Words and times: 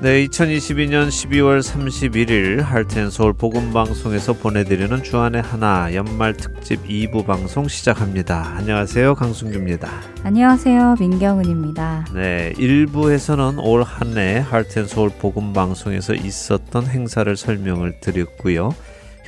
네, 0.00 0.24
2022년 0.28 1.08
12월 1.08 1.60
31일 1.60 2.60
할텐 2.60 3.10
서울 3.10 3.32
복음 3.32 3.72
방송에서 3.72 4.32
보내드리는 4.32 5.02
주안의 5.02 5.42
하나 5.42 5.92
연말 5.92 6.36
특집 6.36 6.86
2부 6.86 7.26
방송 7.26 7.66
시작합니다. 7.66 8.54
안녕하세요. 8.58 9.16
강승규입니다. 9.16 9.90
안녕하세요. 10.22 10.94
민경은입니다. 11.00 12.06
네, 12.14 12.52
1부에서는 12.56 13.58
올 13.60 13.82
한해 13.82 14.38
할텐 14.38 14.86
서울 14.86 15.10
복음 15.10 15.52
방송에서 15.52 16.14
있었던 16.14 16.86
행사를 16.86 17.36
설명을 17.36 17.98
드렸고요. 17.98 18.76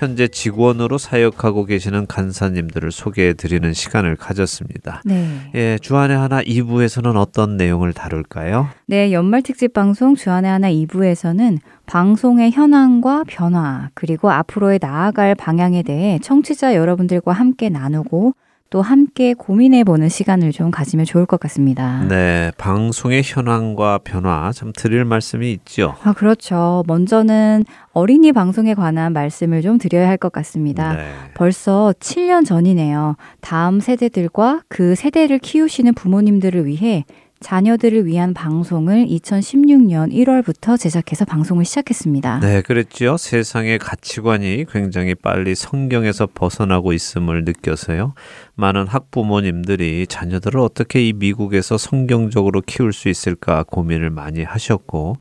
현재 0.01 0.29
직원으로 0.29 0.96
사역하고 0.96 1.67
계시는 1.67 2.07
간사님들을 2.07 2.91
소개해 2.91 3.35
드리는 3.35 3.71
시간을 3.75 4.17
가졌습니다. 4.17 5.03
네. 5.04 5.26
예, 5.54 5.79
주안의 5.82 6.17
하나 6.17 6.40
2부에서는 6.43 7.17
어떤 7.17 7.59
내용을 7.59 7.93
다룰까요? 7.93 8.68
네, 8.86 9.13
연말 9.13 9.43
특집 9.43 9.75
방송 9.75 10.14
주안의 10.14 10.50
하나 10.50 10.71
2부에서는 10.71 11.59
방송의 11.85 12.50
현황과 12.53 13.25
변화, 13.29 13.90
그리고 13.93 14.31
앞으로의 14.31 14.79
나아갈 14.81 15.35
방향에 15.35 15.82
대해 15.82 16.18
청취자 16.23 16.75
여러분들과 16.76 17.32
함께 17.32 17.68
나누고 17.68 18.32
또 18.71 18.83
함께 18.83 19.35
고민해 19.35 19.83
보는 19.83 20.09
시간을 20.09 20.53
좀 20.53 20.71
가지면 20.71 21.05
좋을 21.05 21.27
것 21.27 21.41
같습니다. 21.41 22.05
네, 22.09 22.53
방송의 22.57 23.23
현황과 23.25 23.99
변화 24.05 24.53
참 24.53 24.73
드릴 24.75 25.05
말씀이 25.05 25.51
있죠. 25.53 25.96
아, 26.05 26.13
그렇죠. 26.13 26.85
먼저는 26.87 27.65
어린이 27.93 28.31
방송에 28.33 28.75
관한 28.75 29.13
말씀을 29.13 29.63
좀 29.63 29.79
드려야 29.79 30.09
할 30.09 30.17
것 30.21 30.33
같습니다. 30.33 30.95
네. 30.95 31.09
벌써 31.35 31.93
7년 31.99 32.45
전이네요. 32.47 33.17
다음 33.41 33.81
세대들과 33.81 34.62
그 34.69 34.95
세대를 34.95 35.39
키우시는 35.39 35.95
부모님들을 35.95 36.67
위해 36.67 37.05
자녀들을 37.41 38.05
위한 38.05 38.35
방송을 38.35 39.07
2016년 39.07 40.13
1월부터 40.13 40.79
제작해서 40.79 41.25
방송을 41.25 41.65
시작했습니다. 41.65 42.41
네, 42.41 42.61
그랬죠. 42.61 43.17
세상의 43.17 43.79
가치관이 43.79 44.67
굉장히 44.71 45.15
빨리 45.15 45.55
성경에서 45.55 46.29
벗어나고 46.35 46.93
있음을 46.93 47.45
느껴서요. 47.45 48.13
많은 48.57 48.87
학부모님들이 48.87 50.07
자녀들을 50.07 50.61
어떻게 50.61 51.09
이 51.09 51.15
미국에서 51.15 51.79
성경적으로 51.79 52.61
키울 52.61 52.93
수 52.93 53.09
있을까 53.09 53.63
고민을 53.63 54.11
많이 54.11 54.45
하셨고, 54.45 55.17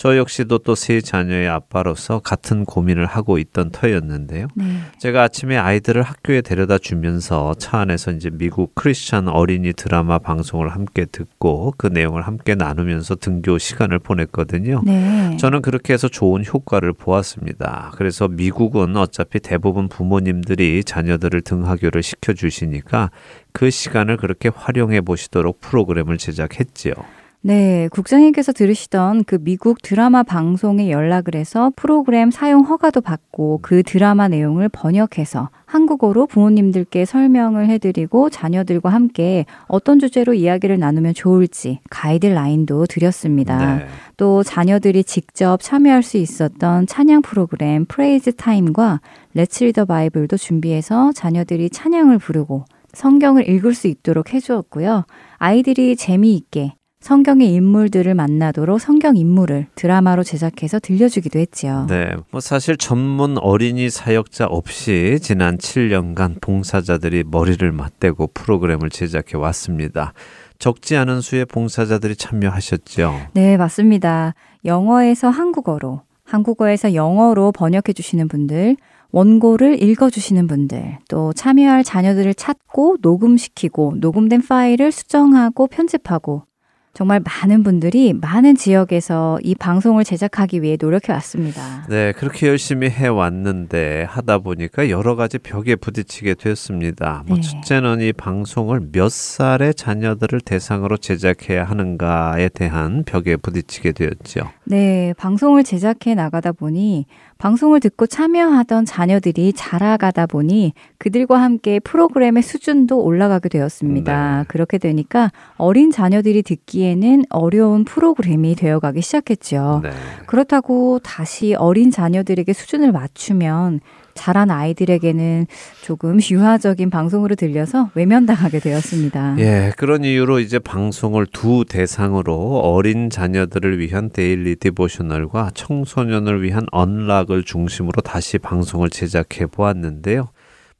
저 0.00 0.16
역시도 0.16 0.60
또 0.60 0.74
세 0.74 1.02
자녀의 1.02 1.46
아빠로서 1.46 2.20
같은 2.20 2.64
고민을 2.64 3.04
하고 3.04 3.36
있던 3.36 3.70
터였는데요. 3.70 4.46
네. 4.54 4.64
제가 4.98 5.24
아침에 5.24 5.58
아이들을 5.58 6.00
학교에 6.00 6.40
데려다 6.40 6.78
주면서 6.78 7.52
차 7.58 7.80
안에서 7.80 8.12
이제 8.12 8.30
미국 8.32 8.74
크리스찬 8.74 9.28
어린이 9.28 9.74
드라마 9.74 10.18
방송을 10.18 10.70
함께 10.70 11.04
듣고 11.04 11.74
그 11.76 11.88
내용을 11.88 12.22
함께 12.22 12.54
나누면서 12.54 13.16
등교 13.16 13.58
시간을 13.58 13.98
보냈거든요. 13.98 14.80
네. 14.86 15.36
저는 15.36 15.60
그렇게 15.60 15.92
해서 15.92 16.08
좋은 16.08 16.46
효과를 16.46 16.94
보았습니다. 16.94 17.92
그래서 17.96 18.26
미국은 18.26 18.96
어차피 18.96 19.38
대부분 19.38 19.88
부모님들이 19.88 20.82
자녀들을 20.82 21.42
등하교를 21.42 22.02
시켜 22.02 22.32
주시니까 22.32 23.10
그 23.52 23.68
시간을 23.68 24.16
그렇게 24.16 24.48
활용해 24.48 25.02
보시도록 25.02 25.60
프로그램을 25.60 26.16
제작했지요. 26.16 26.94
네, 27.42 27.88
국장님께서 27.90 28.52
들으시던 28.52 29.24
그 29.24 29.38
미국 29.40 29.80
드라마 29.80 30.22
방송에 30.22 30.90
연락을 30.90 31.34
해서 31.34 31.72
프로그램 31.74 32.30
사용 32.30 32.64
허가도 32.64 33.00
받고 33.00 33.60
그 33.62 33.82
드라마 33.82 34.28
내용을 34.28 34.68
번역해서 34.68 35.48
한국어로 35.64 36.26
부모님들께 36.26 37.06
설명을 37.06 37.70
해드리고 37.70 38.28
자녀들과 38.28 38.90
함께 38.90 39.46
어떤 39.68 39.98
주제로 39.98 40.34
이야기를 40.34 40.78
나누면 40.78 41.14
좋을지 41.14 41.80
가이드라인도 41.88 42.84
드렸습니다. 42.84 43.76
네. 43.76 43.86
또 44.18 44.42
자녀들이 44.42 45.02
직접 45.04 45.62
참여할 45.62 46.02
수 46.02 46.18
있었던 46.18 46.86
찬양 46.86 47.22
프로그램 47.22 47.86
Praise 47.86 48.32
Time과 48.32 49.00
레츠 49.32 49.64
리더 49.64 49.86
바이블도 49.86 50.36
준비해서 50.36 51.12
자녀들이 51.12 51.70
찬양을 51.70 52.18
부르고 52.18 52.66
성경을 52.92 53.48
읽을 53.48 53.72
수 53.72 53.86
있도록 53.86 54.34
해주었고요. 54.34 55.04
아이들이 55.38 55.96
재미있게 55.96 56.74
성경의 57.00 57.52
인물들을 57.54 58.14
만나도록 58.14 58.78
성경 58.78 59.16
인물을 59.16 59.66
드라마로 59.74 60.22
제작해서 60.22 60.78
들려주기도 60.78 61.38
했지요. 61.38 61.86
네. 61.88 62.12
뭐 62.30 62.40
사실 62.40 62.76
전문 62.76 63.38
어린이 63.38 63.88
사역자 63.88 64.46
없이 64.46 65.18
지난 65.22 65.56
7년간 65.56 66.42
봉사자들이 66.42 67.24
머리를 67.26 67.72
맞대고 67.72 68.28
프로그램을 68.34 68.90
제작해 68.90 69.38
왔습니다. 69.38 70.12
적지 70.58 70.96
않은 70.98 71.22
수의 71.22 71.46
봉사자들이 71.46 72.16
참여하셨죠. 72.16 73.28
네, 73.32 73.56
맞습니다. 73.56 74.34
영어에서 74.66 75.30
한국어로, 75.30 76.02
한국어에서 76.24 76.94
영어로 76.94 77.50
번역해 77.52 77.94
주시는 77.94 78.28
분들, 78.28 78.76
원고를 79.10 79.82
읽어주시는 79.82 80.46
분들, 80.46 80.98
또 81.08 81.32
참여할 81.32 81.82
자녀들을 81.82 82.34
찾고 82.34 82.98
녹음시키고 83.00 83.94
녹음된 83.96 84.42
파일을 84.46 84.92
수정하고 84.92 85.66
편집하고 85.66 86.44
정말 86.92 87.20
많은 87.20 87.62
분들이 87.62 88.12
많은 88.12 88.56
지역에서 88.56 89.38
이 89.42 89.54
방송을 89.54 90.04
제작하기 90.04 90.60
위해 90.62 90.76
노력해 90.78 91.12
왔습니다. 91.12 91.86
네, 91.88 92.12
그렇게 92.12 92.48
열심히 92.48 92.90
해 92.90 93.06
왔는데 93.06 94.06
하다 94.08 94.38
보니까 94.38 94.90
여러 94.90 95.14
가지 95.14 95.38
벽에 95.38 95.76
부딪히게 95.76 96.34
되었습니다. 96.34 97.24
뭐 97.26 97.36
네. 97.36 97.42
첫째는 97.42 98.00
이 98.00 98.12
방송을 98.12 98.88
몇 98.92 99.10
살의 99.10 99.74
자녀들을 99.74 100.40
대상으로 100.40 100.96
제작해야 100.96 101.64
하는가에 101.64 102.48
대한 102.48 103.04
벽에 103.04 103.36
부딪히게 103.36 103.92
되었죠. 103.92 104.50
네, 104.64 105.14
방송을 105.16 105.62
제작해 105.62 106.14
나가다 106.14 106.52
보니 106.52 107.06
방송을 107.40 107.80
듣고 107.80 108.06
참여하던 108.06 108.84
자녀들이 108.84 109.54
자라가다 109.54 110.26
보니 110.26 110.74
그들과 110.98 111.40
함께 111.40 111.80
프로그램의 111.80 112.42
수준도 112.42 113.02
올라가게 113.02 113.48
되었습니다. 113.48 114.38
네. 114.40 114.44
그렇게 114.46 114.76
되니까 114.76 115.32
어린 115.56 115.90
자녀들이 115.90 116.42
듣기에는 116.42 117.24
어려운 117.30 117.84
프로그램이 117.84 118.54
되어가기 118.56 119.00
시작했죠. 119.00 119.80
네. 119.82 119.90
그렇다고 120.26 120.98
다시 120.98 121.54
어린 121.54 121.90
자녀들에게 121.90 122.52
수준을 122.52 122.92
맞추면 122.92 123.80
자란 124.20 124.50
아이들에게는 124.50 125.46
조금 125.80 126.18
유화적인 126.20 126.90
방송으로 126.90 127.36
들려서 127.36 127.88
외면당하게 127.94 128.60
되었습니다. 128.60 129.36
예, 129.38 129.72
그런 129.78 130.04
이유로 130.04 130.40
이제 130.40 130.58
방송을 130.58 131.24
두 131.24 131.64
대상으로 131.66 132.58
어린 132.58 133.08
자녀들을 133.08 133.78
위한 133.78 134.10
Daily 134.10 134.56
Devotional과 134.56 135.52
청소년을 135.54 136.42
위한 136.42 136.66
Unlock을 136.70 137.44
중심으로 137.44 138.02
다시 138.02 138.36
방송을 138.36 138.90
제작해 138.90 139.46
보았는데요. 139.46 140.28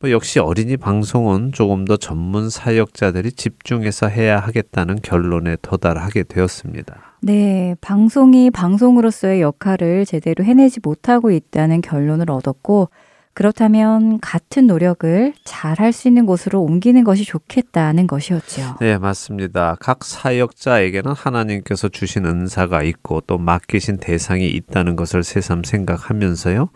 뭐 0.00 0.10
역시 0.10 0.38
어린이 0.38 0.76
방송은 0.76 1.52
조금 1.52 1.86
더 1.86 1.96
전문 1.96 2.50
사역자들이 2.50 3.32
집중해서 3.32 4.08
해야 4.08 4.38
하겠다는 4.38 4.98
결론에 5.02 5.56
도달하게 5.62 6.24
되었습니다. 6.24 7.16
네, 7.22 7.74
방송이 7.80 8.50
방송으로서의 8.50 9.40
역할을 9.40 10.04
제대로 10.04 10.44
해내지 10.44 10.80
못하고 10.82 11.30
있다는 11.30 11.80
결론을 11.80 12.30
얻었고, 12.30 12.90
그렇다면 13.32 14.20
같은 14.20 14.66
노력을 14.66 15.32
잘 15.44 15.80
할 15.80 15.92
수 15.92 16.08
있는 16.08 16.26
곳으로 16.26 16.62
옮기는 16.62 17.04
것이 17.04 17.24
좋겠다는 17.24 18.06
것이었죠. 18.06 18.76
네, 18.80 18.98
맞습니다. 18.98 19.76
각 19.80 20.04
사역자에게는 20.04 21.12
하나님께서 21.12 21.88
주신 21.88 22.26
은사가 22.26 22.82
있고 22.82 23.20
또 23.26 23.38
맡기신 23.38 23.98
대상이 23.98 24.46
있다는 24.48 24.96
것을 24.96 25.22
새삼 25.22 25.62
생각하면서요. 25.64 26.68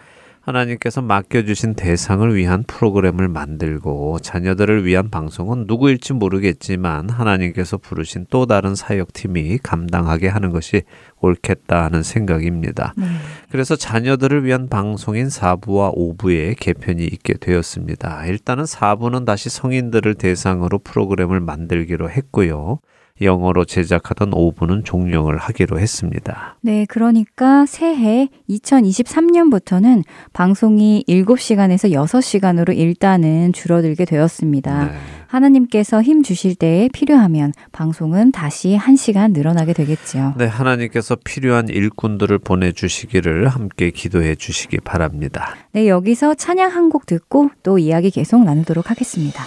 하나님께서 0.44 1.00
맡겨주신 1.00 1.74
대상을 1.74 2.34
위한 2.34 2.64
프로그램을 2.66 3.28
만들고 3.28 4.18
자녀들을 4.20 4.84
위한 4.84 5.08
방송은 5.08 5.64
누구일지 5.66 6.12
모르겠지만 6.12 7.08
하나님께서 7.08 7.78
부르신 7.78 8.26
또 8.28 8.46
다른 8.46 8.74
사역팀이 8.74 9.58
감당하게 9.62 10.28
하는 10.28 10.50
것이 10.50 10.82
옳겠다 11.20 11.84
하는 11.84 12.02
생각입니다. 12.02 12.92
네. 12.96 13.06
그래서 13.50 13.74
자녀들을 13.74 14.44
위한 14.44 14.68
방송인 14.68 15.28
4부와 15.28 15.96
5부에 15.96 16.56
개편이 16.58 17.04
있게 17.04 17.34
되었습니다. 17.34 18.26
일단은 18.26 18.64
4부는 18.64 19.24
다시 19.24 19.48
성인들을 19.48 20.14
대상으로 20.14 20.78
프로그램을 20.80 21.40
만들기로 21.40 22.10
했고요. 22.10 22.80
영어로 23.20 23.64
제작하던 23.64 24.32
5부는 24.32 24.84
종영을 24.84 25.38
하기로 25.38 25.78
했습니다. 25.78 26.56
네, 26.62 26.84
그러니까 26.88 27.64
새해 27.66 28.28
2023년부터는 28.50 30.02
방송이 30.32 31.04
7시간에서 31.08 31.92
6시간으로 31.92 32.76
일단은 32.76 33.52
줄어들게 33.52 34.04
되었습니다. 34.04 34.84
네. 34.86 34.92
하나님께서 35.28 36.00
힘 36.02 36.22
주실 36.22 36.54
때에 36.54 36.88
필요하면 36.92 37.52
방송은 37.72 38.30
다시 38.30 38.78
1시간 38.80 39.32
늘어나게 39.32 39.72
되겠지요. 39.72 40.34
네, 40.36 40.46
하나님께서 40.46 41.16
필요한 41.24 41.68
일꾼들을 41.68 42.38
보내 42.38 42.70
주시기를 42.72 43.48
함께 43.48 43.90
기도해 43.90 44.34
주시기 44.36 44.78
바랍니다. 44.80 45.54
네, 45.72 45.88
여기서 45.88 46.34
찬양 46.34 46.70
한 46.70 46.84
곡 46.94 47.06
듣고 47.06 47.50
또 47.64 47.78
이야기 47.78 48.10
계속 48.10 48.44
나누도록 48.44 48.90
하겠습니다. 48.90 49.42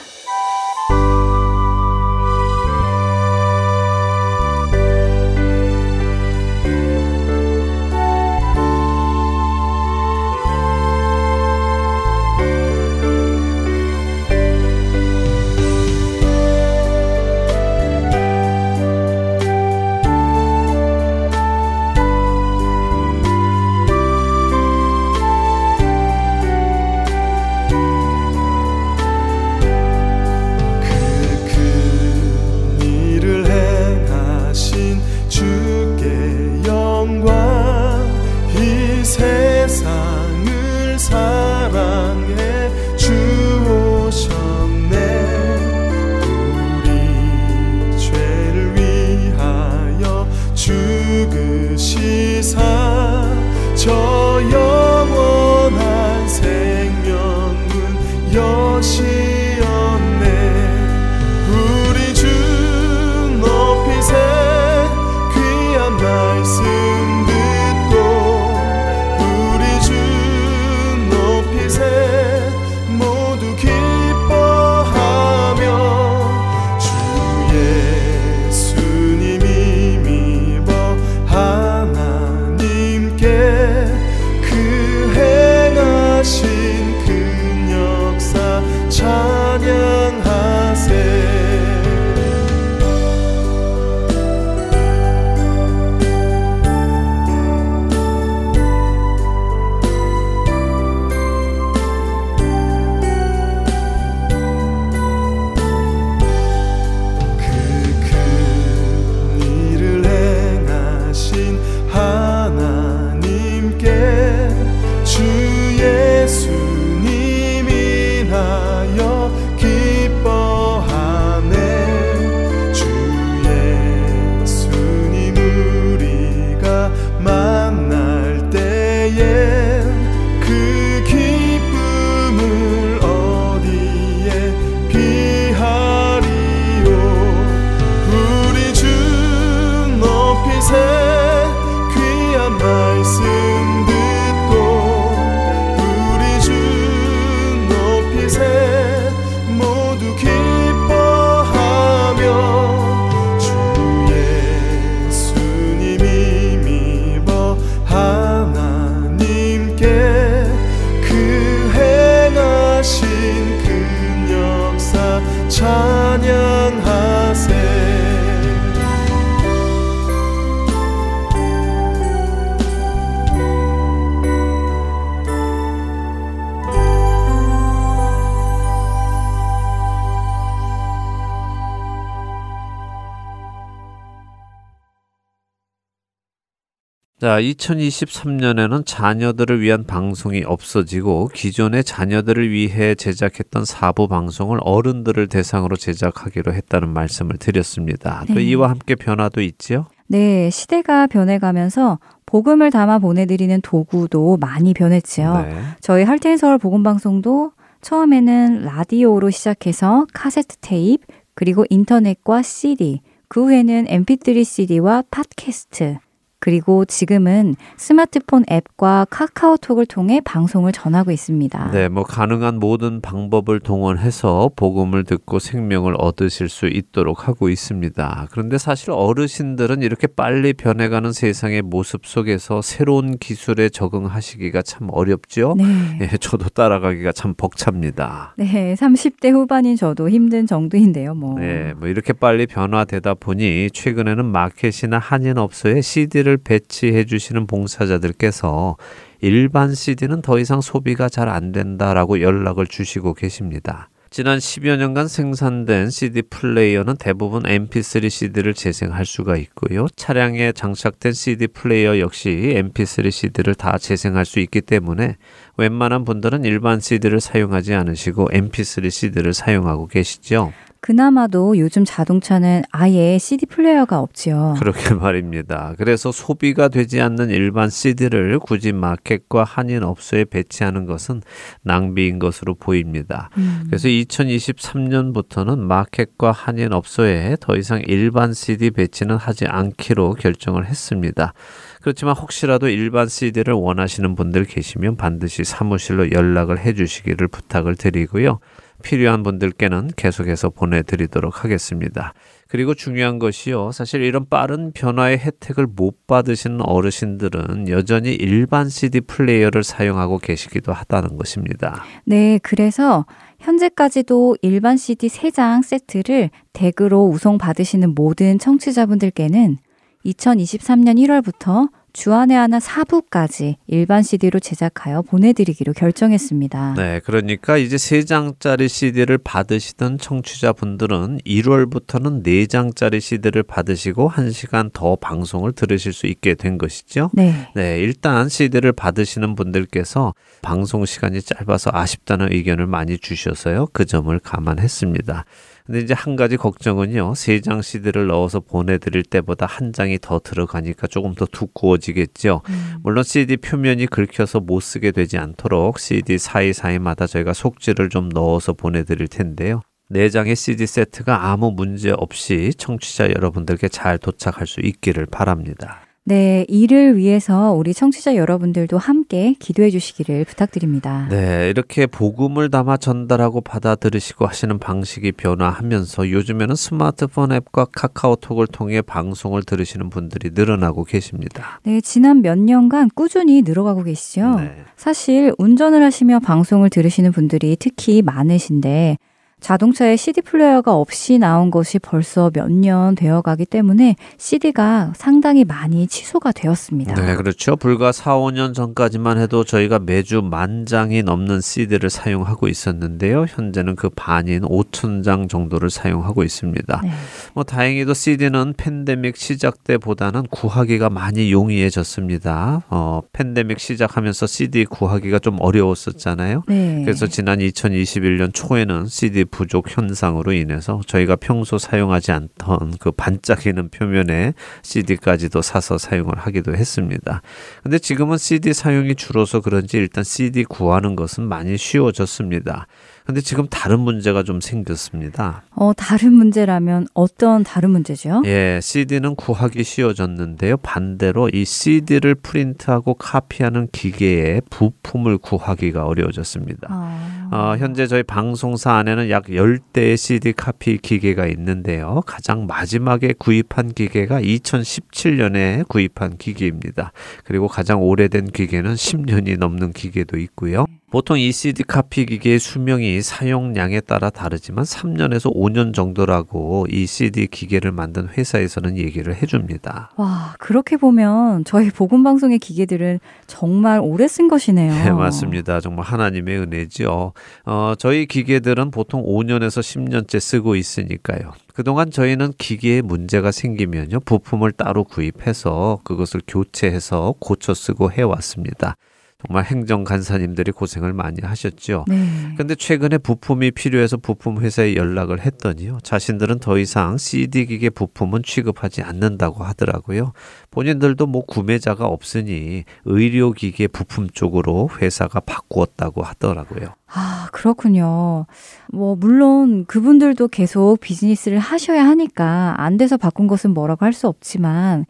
자, 187.38 187.42
2023년에는 187.42 188.84
자녀들을 188.84 189.62
위한 189.62 189.84
방송이 189.84 190.44
없어지고 190.44 191.30
기존의 191.36 191.84
자녀들을 191.84 192.50
위해 192.50 192.95
제작했던 192.95 193.63
사부 193.63 194.07
방송을 194.07 194.57
어른들을 194.63 195.28
대상으로 195.28 195.75
제작하기로 195.75 196.54
했다는 196.54 196.89
말씀을 196.89 197.38
드렸습니다. 197.38 198.24
네. 198.28 198.34
또 198.34 198.39
이와 198.39 198.72
함께 198.72 198.95
변화도 198.95 199.42
있지요? 199.42 199.86
네, 200.07 200.50
시대가 200.50 201.06
변해가면서 201.06 202.00
복음을 202.25 202.72
담아 202.72 202.98
보내드리는 202.98 203.62
도구도 203.62 204.38
많이 204.38 204.74
변했지요. 204.74 205.45
네. 205.48 205.62
저희 205.80 206.06
할테인 206.06 206.38
서울 206.38 206.57
복음 206.57 206.81
방송도 206.81 207.51
처음에는 207.81 208.63
라디오로 208.63 209.30
시작해서 209.30 210.07
카세트 210.12 210.57
테이프 210.62 211.06
그리고 211.36 211.65
인터넷과 211.70 212.41
CD 212.41 213.01
그 213.27 213.44
후에는 213.44 213.86
mp3 213.86 214.44
CD와 214.44 215.03
팟캐스트 215.12 216.00
그리고 216.39 216.86
지금은 216.86 217.56
스마트폰 217.77 218.44
앱과 218.50 219.08
카카오톡을 219.10 219.86
통해 219.86 220.22
방송을 220.24 220.72
전하고 220.72 221.12
있습니다. 221.12 221.72
네, 221.72 221.89
뭐 221.89 222.03
가능한 222.03 222.60
모든 222.60 223.01
방법을 223.01 223.60
동원해서 223.60 224.51
복음을 224.56 225.03
듣고 225.03 225.39
생명을 225.39 225.96
얻으실 225.98 226.48
수 226.48 226.67
있도록 226.67 227.27
하고 227.27 227.50
있습니다. 227.50 228.27
그런데 228.32 228.58
사실 228.58 228.91
어르신들은 228.91 229.82
이렇게 229.82 230.08
빨리 230.08 230.53
변해가는 230.53 231.12
세상의 231.12 231.63
모습 231.63 232.06
속에서 232.06 232.62
새로운 232.62 233.17
기술에 233.17 233.70
적응하시기가 233.70 234.62
참 234.62 234.89
어렵죠. 234.91 235.56
네. 235.58 235.63
네 236.00 236.17
저도 236.17 236.50
따라가기가 236.50 237.12
참 237.13 237.34
벅찹니다. 237.36 238.36
네, 238.38 238.75
30대 238.75 239.32
후반인 239.32 239.75
저도 239.75 240.10
힘든 240.10 240.46
정도인데요, 240.46 241.15
뭐. 241.15 241.39
네, 241.39 241.74
뭐 241.74 241.88
이렇게 241.88 242.13
빨리 242.13 242.46
변화되다 242.46 243.15
보니 243.15 243.72
최근에는 243.72 244.24
마켓이나 244.25 245.00
한인업소에 245.00 245.82
CD를 245.82 246.26
CD를 246.27 246.38
배치해 246.38 247.05
주시는 247.05 247.48
봉사자들께서 247.48 248.75
일반 249.22 249.74
CD는 249.74 250.22
더 250.22 250.38
이상 250.38 250.60
소비가 250.60 251.07
잘 251.07 251.29
안 251.29 251.51
된다라고 251.53 252.22
연락을 252.22 252.67
주시고 252.67 253.13
계십니다. 253.13 253.89
지난 254.10 254.38
10여 254.38 254.77
년간 254.77 255.10
생산된 255.10 255.89
CD 255.89 256.22
플레이어는 256.22 256.96
대부분 256.98 257.43
MP3 257.43 258.10
CD를 258.10 258.53
재생할 258.53 259.05
수가 259.05 259.36
있고요. 259.38 259.88
차량에 259.96 260.53
장착된 260.53 261.12
CD 261.12 261.48
플레이어 261.48 262.00
역시 262.00 262.29
MP3 262.29 263.12
CD를 263.12 263.55
다 263.55 263.77
재생할 263.77 264.25
수 264.25 264.39
있기 264.39 264.62
때문에 264.62 265.17
웬만한 265.57 266.05
분들은 266.05 266.46
일반 266.46 266.79
CD를 266.79 267.19
사용하지 267.19 267.74
않으시고 267.74 268.29
MP3 268.29 268.89
CD를 268.89 269.34
사용하고 269.34 269.88
계시죠. 269.88 270.53
그나마도 270.81 271.57
요즘 271.57 271.86
자동차는 271.86 272.63
아예 272.72 273.17
CD 273.17 273.46
플레이어가 273.46 274.00
없지요. 274.00 274.55
그렇게 274.60 274.93
말입니다. 274.96 275.74
그래서 275.77 276.12
소비가 276.12 276.67
되지 276.67 277.01
않는 277.01 277.29
일반 277.29 277.69
CD를 277.69 278.39
굳이 278.39 278.72
마켓과 278.72 279.43
한인 279.43 279.84
업소에 279.84 280.25
배치하는 280.25 280.86
것은 280.86 281.22
낭비인 281.62 282.19
것으로 282.19 282.55
보입니다. 282.55 283.29
음. 283.38 283.63
그래서 283.67 283.88
2023년부터는 283.88 285.57
마켓과 285.57 286.31
한인 286.31 286.74
업소에 286.74 287.38
더 287.39 287.55
이상 287.55 287.81
일반 287.86 288.34
CD 288.34 288.72
배치는 288.72 289.15
하지 289.17 289.46
않기로 289.46 290.13
결정을 290.13 290.65
했습니다. 290.67 291.34
그렇지만 291.81 292.15
혹시라도 292.15 292.67
일반 292.67 293.07
CD를 293.07 293.53
원하시는 293.53 294.15
분들 294.15 294.46
계시면 294.46 294.98
반드시 294.98 295.43
사무실로 295.43 296.12
연락을 296.12 296.60
해 296.60 296.74
주시기를 296.74 297.27
부탁을 297.27 297.75
드리고요. 297.75 298.39
필요한 298.84 299.24
분들께는 299.24 299.91
계속해서 299.96 300.50
보내드리도록 300.50 301.43
하겠습니다. 301.43 302.13
그리고 302.48 302.74
중요한 302.74 303.19
것이요. 303.19 303.72
사실 303.72 304.03
이런 304.03 304.27
빠른 304.29 304.72
변화의 304.74 305.17
혜택을 305.17 305.67
못 305.67 306.07
받으시는 306.07 306.62
어르신들은 306.62 307.69
여전히 307.69 308.13
일반 308.13 308.69
CD 308.69 309.01
플레이어를 309.01 309.63
사용하고 309.63 310.19
계시기도 310.19 310.72
하다는 310.74 311.17
것입니다. 311.17 311.84
네, 312.05 312.39
그래서 312.41 313.05
현재까지도 313.39 314.38
일반 314.41 314.77
CD 314.77 315.07
3장 315.07 315.63
세트를 315.63 316.29
댁으로 316.53 317.05
우송 317.05 317.38
받으시는 317.38 317.93
모든 317.96 318.39
청취자분들께는 318.39 319.57
2023년 320.05 320.98
1월부터 320.98 321.69
주안의 321.98 322.38
하나 322.38 322.60
4부까지 322.60 323.56
일반 323.66 324.04
CD로 324.04 324.39
제작하여 324.39 325.01
보내드리기로 325.01 325.74
결정했습니다. 325.74 326.75
네, 326.77 327.01
그러니까 327.04 327.58
이제 327.58 327.75
3장짜리 327.75 328.70
CD를 328.70 329.18
받으시던 329.18 329.98
청취자분들은 329.98 331.22
1월부터는 331.25 332.24
4장짜리 332.24 333.01
CD를 333.01 333.42
받으시고 333.42 334.12
1시간 334.12 334.72
더 334.74 334.96
방송을 334.96 335.54
들으실 335.54 335.92
수 335.92 336.06
있게 336.06 336.36
된 336.36 336.60
것이죠. 336.60 337.10
네. 337.13 337.50
네, 337.56 337.80
일단 337.80 338.30
CD를 338.30 338.74
받으시는 338.74 339.34
분들께서 339.34 340.13
방송 340.44 340.86
시간이 340.86 341.24
짧아서 341.24 341.72
아쉽다는 341.74 342.32
의견을 342.32 342.68
많이 342.68 343.00
주셔서요. 343.00 343.70
그 343.74 343.86
점을 343.86 344.18
감안했습니다. 344.20 345.25
근데 345.67 345.79
이제 345.81 345.93
한 345.93 346.15
가지 346.15 346.38
걱정은요. 346.38 347.13
세 347.15 347.41
장 347.41 347.62
CD를 347.62 348.07
넣어서 348.07 348.39
보내드릴 348.39 349.03
때보다 349.03 349.45
한 349.45 349.74
장이 349.74 350.00
더 350.01 350.19
들어가니까 350.19 350.88
조금 350.88 351.13
더 351.13 351.25
두꺼워지겠죠. 351.25 352.41
음. 352.50 352.75
물론 352.83 353.03
CD 353.03 353.38
표면이 353.38 353.86
긁혀서 353.88 354.39
못 354.39 354.62
쓰게 354.62 354.91
되지 354.91 355.17
않도록 355.17 355.79
CD 355.79 356.17
사이사이마다 356.17 357.05
저희가 357.05 357.33
속지를 357.33 357.89
좀 357.89 358.09
넣어서 358.09 358.53
보내드릴 358.53 359.07
텐데요. 359.07 359.62
4장의 359.91 360.36
CD 360.36 360.65
세트가 360.65 361.27
아무 361.31 361.51
문제 361.51 361.91
없이 361.91 362.53
청취자 362.57 363.09
여러분들께 363.09 363.69
잘 363.69 363.97
도착할 363.97 364.47
수 364.47 364.59
있기를 364.62 365.05
바랍니다. 365.05 365.87
네, 366.07 366.45
이를 366.47 366.95
위해서 366.95 367.51
우리 367.51 367.73
청취자 367.73 368.15
여러분들도 368.15 368.77
함께 368.77 369.35
기도해 369.39 369.69
주시기를 369.69 370.23
부탁드립니다. 370.23 371.05
네, 371.09 371.49
이렇게 371.49 371.85
복음을 371.85 372.49
담아 372.49 372.77
전달하고 372.77 373.41
받아들이시고 373.41 374.25
하시는 374.25 374.57
방식이 374.57 375.11
변화하면서 375.11 376.09
요즘에는 376.09 376.55
스마트폰 376.55 377.33
앱과 377.33 377.65
카카오톡을 377.73 378.47
통해 378.47 378.81
방송을 378.81 379.43
들으시는 379.43 379.89
분들이 379.89 380.29
늘어나고 380.33 380.85
계십니다. 380.85 381.59
네, 381.63 381.81
지난 381.81 382.21
몇 382.21 382.39
년간 382.39 382.91
꾸준히 382.95 383.41
늘어가고 383.41 383.83
계시죠? 383.83 384.39
네. 384.39 384.63
사실 384.77 385.33
운전을 385.37 385.83
하시며 385.83 386.19
방송을 386.19 386.69
들으시는 386.69 387.11
분들이 387.11 387.57
특히 387.59 388.01
많으신데 388.01 388.97
자동차에 389.39 389.96
CD 389.98 390.22
플레이어가 390.22 390.74
없이 390.75 391.20
나온 391.20 391.51
것이 391.51 391.77
벌써 391.79 392.32
몇 392.34 392.48
년 392.50 392.96
되어 392.96 393.22
가기 393.22 393.46
때문에 393.46 393.96
CD가 394.17 394.94
상당히 394.96 395.46
많이 395.46 395.86
취소가 395.88 396.32
되었습니다. 396.32 396.96
네, 396.96 397.15
그렇죠. 397.15 397.56
불과 397.56 397.91
4, 397.91 398.15
5년 398.15 398.53
전까지만 398.56 399.20
해도 399.20 399.44
저희가 399.44 399.77
매주 399.79 400.22
만 400.24 400.65
장이 400.65 401.03
넘는 401.03 401.41
CD를 401.41 401.89
사용하고 401.89 402.48
있었는데요. 402.48 403.25
현재는 403.27 403.75
그 403.75 403.89
반인 403.89 404.41
5천 404.41 405.03
장 405.03 405.27
정도를 405.27 405.70
사용하고 405.70 406.24
있습니다. 406.24 406.82
네. 406.84 406.91
뭐 407.34 407.44
다행히도 407.44 407.94
CD는 407.94 408.56
팬데믹 408.58 409.17
시작 409.17 409.63
때보다는 409.63 410.24
구하기가 410.32 410.89
많이 410.89 411.32
용이해졌습니다. 411.32 412.63
어, 412.70 413.01
팬데믹 413.13 413.60
시작하면서 413.60 414.25
CD 414.25 414.65
구하기가 414.65 415.20
좀 415.20 415.38
어려웠었잖아요. 415.39 416.44
네. 416.48 416.82
그래서 416.84 417.06
지난 417.08 417.39
2021년 417.39 418.34
초에는 418.34 418.88
CD 418.88 419.25
부족 419.29 419.75
현상으로 419.75 420.34
인해서 420.34 420.81
저희가 420.86 421.15
평소 421.15 421.57
사용하지 421.57 422.12
않던 422.12 422.77
그 422.79 422.91
반짝이는 422.91 423.69
표면에 423.69 424.34
CD까지도 424.63 425.41
사서 425.41 425.77
사용을 425.77 426.17
하기도 426.17 426.55
했습니다. 426.55 427.22
근데 427.63 427.79
지금은 427.79 428.17
CD 428.17 428.53
사용이 428.53 428.96
줄어서 428.96 429.41
그런지 429.41 429.77
일단 429.77 430.03
CD 430.03 430.43
구하는 430.43 430.96
것은 430.96 431.27
많이 431.27 431.57
쉬워졌습니다. 431.57 432.67
근데 433.07 433.21
지금 433.21 433.47
다른 433.49 433.79
문제가 433.79 434.21
좀 434.21 434.41
생겼습니다. 434.41 435.43
어, 435.55 435.71
다른 435.71 436.11
문제라면 436.11 436.87
어떤 436.93 437.41
다른 437.45 437.69
문제죠? 437.69 438.21
예, 438.25 438.59
CD는 438.61 439.15
구하기 439.15 439.63
쉬워졌는데요. 439.63 440.57
반대로 440.57 441.29
이 441.29 441.45
CD를 441.45 442.15
프린트하고 442.15 442.95
카피하는 442.95 443.69
기계의 443.71 444.41
부품을 444.49 445.19
구하기가 445.19 445.85
어려워졌습니다. 445.85 446.67
아... 446.69 447.29
어, 447.31 447.55
현재 447.57 447.87
저희 447.87 448.03
방송사 448.03 448.73
안에는 448.73 449.09
약 449.09 449.27
10대의 449.27 449.95
CD 449.95 450.33
카피 450.33 450.77
기계가 450.77 451.27
있는데요. 451.27 452.01
가장 452.05 452.45
마지막에 452.45 453.13
구입한 453.17 453.71
기계가 453.71 454.21
2017년에 454.21 455.65
구입한 455.69 456.17
기계입니다. 456.17 456.91
그리고 457.23 457.47
가장 457.47 457.81
오래된 457.81 458.27
기계는 458.27 458.73
10년이 458.73 459.37
넘는 459.39 459.71
기계도 459.71 460.17
있고요. 460.17 460.65
보통 460.89 461.20
이 461.20 461.34
CD 461.34 461.63
카피 461.63 462.06
기계의 462.06 462.39
수명이 462.39 463.01
사용량에 463.01 463.82
따라 463.82 464.10
다르지만 464.10 464.63
3년에서 464.63 465.36
5년 465.36 465.74
정도라고 465.74 466.65
이 466.70 466.86
CD 466.86 467.27
기계를 467.27 467.74
만든 467.74 468.08
회사에서는 468.08 468.77
얘기를 468.77 469.13
해줍니다. 469.13 469.91
와, 469.98 470.34
그렇게 470.39 470.77
보면 470.77 471.44
저희 471.44 471.72
복음방송의 471.72 472.39
기계들은 472.39 473.01
정말 473.27 473.82
오래 473.84 474.08
쓴 474.08 474.29
것이네요. 474.29 474.72
네, 474.72 474.91
맞습니다. 474.91 475.60
정말 475.60 475.84
하나님의 475.84 476.39
은혜죠. 476.39 477.12
어, 477.46 477.74
저희 477.77 478.06
기계들은 478.06 478.72
보통 478.72 479.03
5년에서 479.03 479.60
10년째 479.60 480.22
쓰고 480.22 480.56
있으니까요. 480.56 481.34
그동안 481.53 481.91
저희는 481.91 482.32
기계에 482.38 482.82
문제가 482.82 483.32
생기면요. 483.32 484.00
부품을 484.06 484.53
따로 484.53 484.86
구입해서 484.86 485.82
그것을 485.84 486.22
교체해서 486.25 487.13
고쳐 487.20 487.53
쓰고 487.53 487.91
해왔습니다. 487.91 488.77
정말 489.25 489.45
행정 489.45 489.83
간사님들이 489.83 490.51
고생을 490.51 490.93
많이 490.93 491.21
하셨죠. 491.24 491.86
네. 491.88 492.07
근데 492.38 492.53
최근에 492.53 493.00
부품이 493.00 493.50
필요해서 493.50 493.97
부품 493.97 494.39
회사에 494.39 494.75
연락을 494.75 495.21
했더니요. 495.25 495.79
자신들은 495.81 496.38
더 496.38 496.59
이상 496.59 497.00
CD 497.00 497.47
기계 497.47 497.71
부품은 497.71 498.21
취급하지 498.24 498.83
않는다고 498.83 499.43
하더라고요. 499.43 500.13
본인들도 500.51 501.07
뭐 501.07 501.25
구매자가 501.25 501.88
없으니 501.88 502.63
의료 502.86 503.31
기계 503.31 503.65
부품 503.67 504.07
쪽으로 504.07 504.69
회사가 504.79 505.19
바꾸었다고 505.21 506.03
하더라고요. 506.03 506.75
아, 506.93 507.27
그렇군요. 507.33 508.27
뭐, 508.71 508.95
물론 508.95 509.65
그분들도 509.65 510.27
계속 510.27 510.77
비즈니스를 510.79 511.39
하셔야 511.39 511.86
하니까 511.88 512.53
안 512.57 512.77
돼서 512.77 512.97
바꾼 512.97 513.25
것은 513.27 513.53
뭐라고 513.55 513.83
할 513.83 513.93
수 513.97 514.07
없지만 514.07 514.86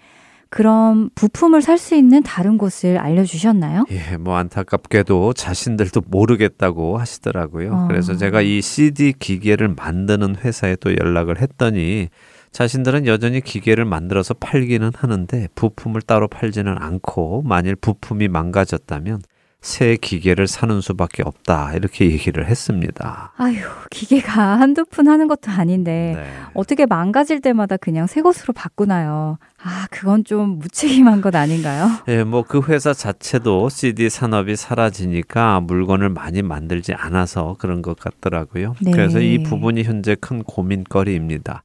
그럼 0.49 1.09
부품을 1.15 1.61
살 1.61 1.77
수 1.77 1.95
있는 1.95 2.23
다른 2.23 2.57
곳을 2.57 2.97
알려주셨나요? 2.97 3.85
예, 3.91 4.17
뭐 4.17 4.35
안타깝게도 4.37 5.33
자신들도 5.33 6.01
모르겠다고 6.07 6.97
하시더라고요. 6.97 7.73
어. 7.73 7.87
그래서 7.87 8.15
제가 8.15 8.41
이 8.41 8.61
CD 8.61 9.13
기계를 9.13 9.69
만드는 9.69 10.37
회사에 10.37 10.75
또 10.77 10.91
연락을 10.95 11.39
했더니 11.41 12.09
자신들은 12.51 13.05
여전히 13.05 13.41
기계를 13.41 13.85
만들어서 13.85 14.33
팔기는 14.33 14.91
하는데 14.95 15.47
부품을 15.53 16.01
따로 16.01 16.27
팔지는 16.27 16.75
않고 16.79 17.43
만일 17.45 17.75
부품이 17.75 18.27
망가졌다면 18.29 19.21
새 19.61 19.97
기계를 19.97 20.47
사는 20.47 20.79
수밖에 20.81 21.23
없다. 21.23 21.73
이렇게 21.73 22.05
얘기를 22.05 22.47
했습니다. 22.47 23.33
아유, 23.37 23.57
기계가 23.89 24.59
한두 24.59 24.85
푼 24.85 25.07
하는 25.07 25.27
것도 25.27 25.51
아닌데 25.51 26.13
네. 26.15 26.23
어떻게 26.53 26.85
망가질 26.85 27.41
때마다 27.41 27.75
그냥 27.75 28.07
새 28.07 28.21
것으로 28.21 28.53
바꾸나요? 28.53 29.39
아, 29.61 29.87
그건 29.89 30.23
좀 30.23 30.59
무책임한 30.59 31.21
것 31.21 31.35
아닌가요? 31.35 31.89
예, 32.07 32.23
뭐그 32.23 32.61
회사 32.67 32.93
자체도 32.93 33.69
CD 33.69 34.09
산업이 34.09 34.55
사라지니까 34.55 35.59
물건을 35.61 36.09
많이 36.09 36.43
만들지 36.43 36.93
않아서 36.93 37.55
그런 37.59 37.81
것 37.81 37.99
같더라고요. 37.99 38.75
네. 38.81 38.91
그래서 38.91 39.19
이 39.19 39.43
부분이 39.43 39.83
현재 39.83 40.15
큰 40.15 40.43
고민거리입니다. 40.43 41.63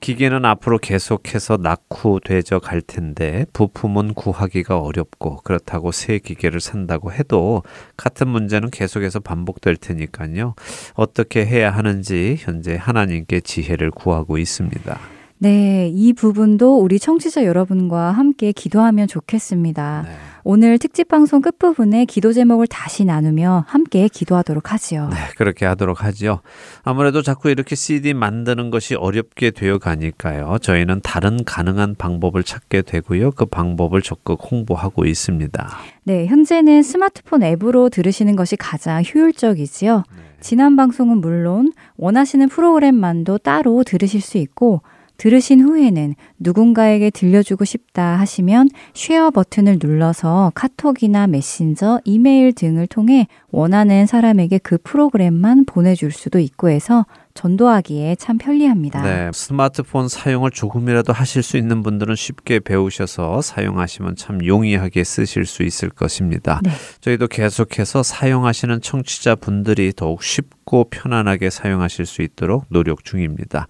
기계는 0.00 0.44
앞으로 0.44 0.78
계속해서 0.78 1.58
낙후되져 1.58 2.60
갈 2.60 2.80
텐데 2.80 3.46
부품은 3.52 4.14
구하기가 4.14 4.78
어렵고 4.78 5.38
그렇다고 5.38 5.90
새 5.90 6.18
기계를 6.18 6.60
산다고 6.60 7.12
해도 7.12 7.62
같은 7.96 8.28
문제는 8.28 8.70
계속해서 8.70 9.20
반복될 9.20 9.76
테니까요. 9.76 10.54
어떻게 10.94 11.44
해야 11.44 11.70
하는지 11.70 12.36
현재 12.38 12.76
하나님께 12.76 13.40
지혜를 13.40 13.90
구하고 13.90 14.38
있습니다. 14.38 15.17
네, 15.40 15.88
이 15.94 16.12
부분도 16.12 16.80
우리 16.80 16.98
청취자 16.98 17.44
여러분과 17.44 18.10
함께 18.10 18.50
기도하면 18.50 19.06
좋겠습니다. 19.06 20.02
네. 20.04 20.10
오늘 20.42 20.78
특집 20.78 21.06
방송 21.06 21.42
끝부분에 21.42 22.06
기도 22.06 22.32
제목을 22.32 22.66
다시 22.66 23.04
나누며 23.04 23.64
함께 23.68 24.08
기도하도록 24.08 24.72
하지요. 24.72 25.08
네, 25.10 25.16
그렇게 25.36 25.64
하도록 25.66 26.02
하지요. 26.02 26.40
아무래도 26.82 27.22
자꾸 27.22 27.50
이렇게 27.50 27.76
CD 27.76 28.14
만드는 28.14 28.70
것이 28.70 28.96
어렵게 28.96 29.52
되어 29.52 29.78
가니까요. 29.78 30.58
저희는 30.60 31.02
다른 31.04 31.44
가능한 31.44 31.94
방법을 31.96 32.42
찾게 32.42 32.82
되고요. 32.82 33.32
그 33.32 33.44
방법을 33.44 34.02
적극 34.02 34.40
홍보하고 34.50 35.04
있습니다. 35.04 35.68
네, 36.02 36.26
현재는 36.26 36.82
스마트폰 36.82 37.44
앱으로 37.44 37.90
들으시는 37.90 38.34
것이 38.34 38.56
가장 38.56 39.04
효율적이지요. 39.04 39.96
네. 40.16 40.22
지난 40.40 40.74
방송은 40.74 41.18
물론 41.18 41.72
원하시는 41.96 42.48
프로그램만도 42.48 43.38
따로 43.38 43.84
들으실 43.84 44.20
수 44.20 44.38
있고 44.38 44.82
들으신 45.18 45.60
후에는 45.60 46.14
누군가에게 46.38 47.10
들려주고 47.10 47.64
싶다 47.64 48.18
하시면 48.20 48.68
쉐어 48.94 49.30
버튼을 49.30 49.78
눌러서 49.82 50.52
카톡이나 50.54 51.26
메신저, 51.26 52.00
이메일 52.04 52.52
등을 52.52 52.86
통해 52.86 53.26
원하는 53.50 54.06
사람에게 54.06 54.58
그 54.58 54.78
프로그램만 54.82 55.64
보내줄 55.64 56.12
수도 56.12 56.38
있고 56.38 56.70
해서 56.70 57.04
전도하기에 57.34 58.16
참 58.16 58.38
편리합니다. 58.38 59.02
네, 59.02 59.30
스마트폰 59.32 60.08
사용을 60.08 60.50
조금이라도 60.50 61.12
하실 61.12 61.42
수 61.42 61.56
있는 61.56 61.82
분들은 61.82 62.14
쉽게 62.16 62.60
배우셔서 62.60 63.42
사용하시면 63.42 64.16
참 64.16 64.44
용이하게 64.44 65.04
쓰실 65.04 65.46
수 65.46 65.62
있을 65.62 65.88
것입니다. 65.88 66.60
네. 66.64 66.70
저희도 67.00 67.28
계속해서 67.28 68.02
사용하시는 68.02 68.80
청취자 68.80 69.36
분들이 69.36 69.92
더욱 69.94 70.22
쉽고 70.22 70.90
편안하게 70.90 71.50
사용하실 71.50 72.06
수 72.06 72.22
있도록 72.22 72.66
노력 72.70 73.04
중입니다. 73.04 73.68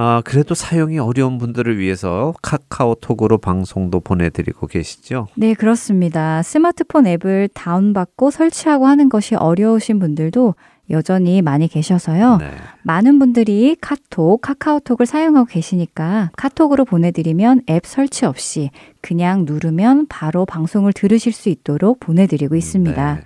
아, 0.00 0.22
그래도 0.24 0.54
사용이 0.54 1.00
어려운 1.00 1.38
분들을 1.38 1.76
위해서 1.76 2.32
카카오톡으로 2.40 3.38
방송도 3.38 3.98
보내드리고 3.98 4.68
계시죠? 4.68 5.26
네, 5.34 5.54
그렇습니다. 5.54 6.40
스마트폰 6.44 7.08
앱을 7.08 7.48
다운받고 7.52 8.30
설치하고 8.30 8.86
하는 8.86 9.08
것이 9.08 9.34
어려우신 9.34 9.98
분들도 9.98 10.54
여전히 10.90 11.42
많이 11.42 11.66
계셔서요. 11.66 12.36
네. 12.36 12.48
많은 12.82 13.18
분들이 13.18 13.76
카톡, 13.80 14.40
카카오톡을 14.40 15.04
사용하고 15.04 15.46
계시니까 15.46 16.30
카톡으로 16.36 16.84
보내드리면 16.84 17.62
앱 17.68 17.84
설치 17.84 18.24
없이 18.24 18.70
그냥 19.00 19.46
누르면 19.46 20.06
바로 20.08 20.46
방송을 20.46 20.92
들으실 20.92 21.32
수 21.32 21.48
있도록 21.48 21.98
보내드리고 21.98 22.54
있습니다. 22.54 23.14
네. 23.16 23.20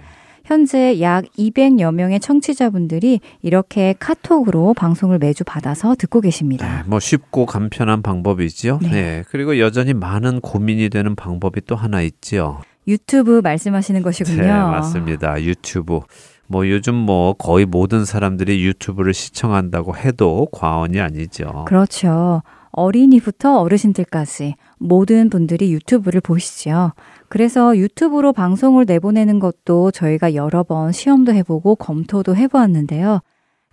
현재 0.52 1.00
약 1.00 1.24
200여 1.38 1.94
명의 1.94 2.20
청취자분들이 2.20 3.20
이렇게 3.40 3.94
카톡으로 3.98 4.74
방송을 4.74 5.18
매주 5.18 5.44
받아서 5.44 5.94
듣고 5.94 6.20
계십니다. 6.20 6.66
네, 6.66 6.82
뭐 6.86 7.00
쉽고 7.00 7.46
간편한 7.46 8.02
방법이지요. 8.02 8.80
네. 8.82 8.90
네. 8.90 9.24
그리고 9.30 9.58
여전히 9.58 9.94
많은 9.94 10.42
고민이 10.42 10.90
되는 10.90 11.16
방법이 11.16 11.62
또 11.62 11.74
하나 11.74 12.02
있지요. 12.02 12.60
유튜브 12.86 13.40
말씀하시는 13.42 14.02
것이군요. 14.02 14.42
네, 14.42 14.48
맞습니다. 14.48 15.42
유튜브. 15.42 16.00
뭐 16.48 16.68
요즘 16.68 16.96
뭐 16.96 17.32
거의 17.32 17.64
모든 17.64 18.04
사람들이 18.04 18.62
유튜브를 18.62 19.14
시청한다고 19.14 19.96
해도 19.96 20.48
과언이 20.52 21.00
아니죠. 21.00 21.64
그렇죠. 21.66 22.42
어린이부터 22.72 23.58
어르신들까지 23.58 24.56
모든 24.78 25.30
분들이 25.30 25.72
유튜브를 25.72 26.20
보시죠. 26.20 26.92
그래서 27.32 27.74
유튜브로 27.78 28.34
방송을 28.34 28.84
내보내는 28.84 29.38
것도 29.38 29.90
저희가 29.90 30.34
여러 30.34 30.64
번 30.64 30.92
시험도 30.92 31.32
해보고 31.32 31.76
검토도 31.76 32.36
해보았는데요. 32.36 33.20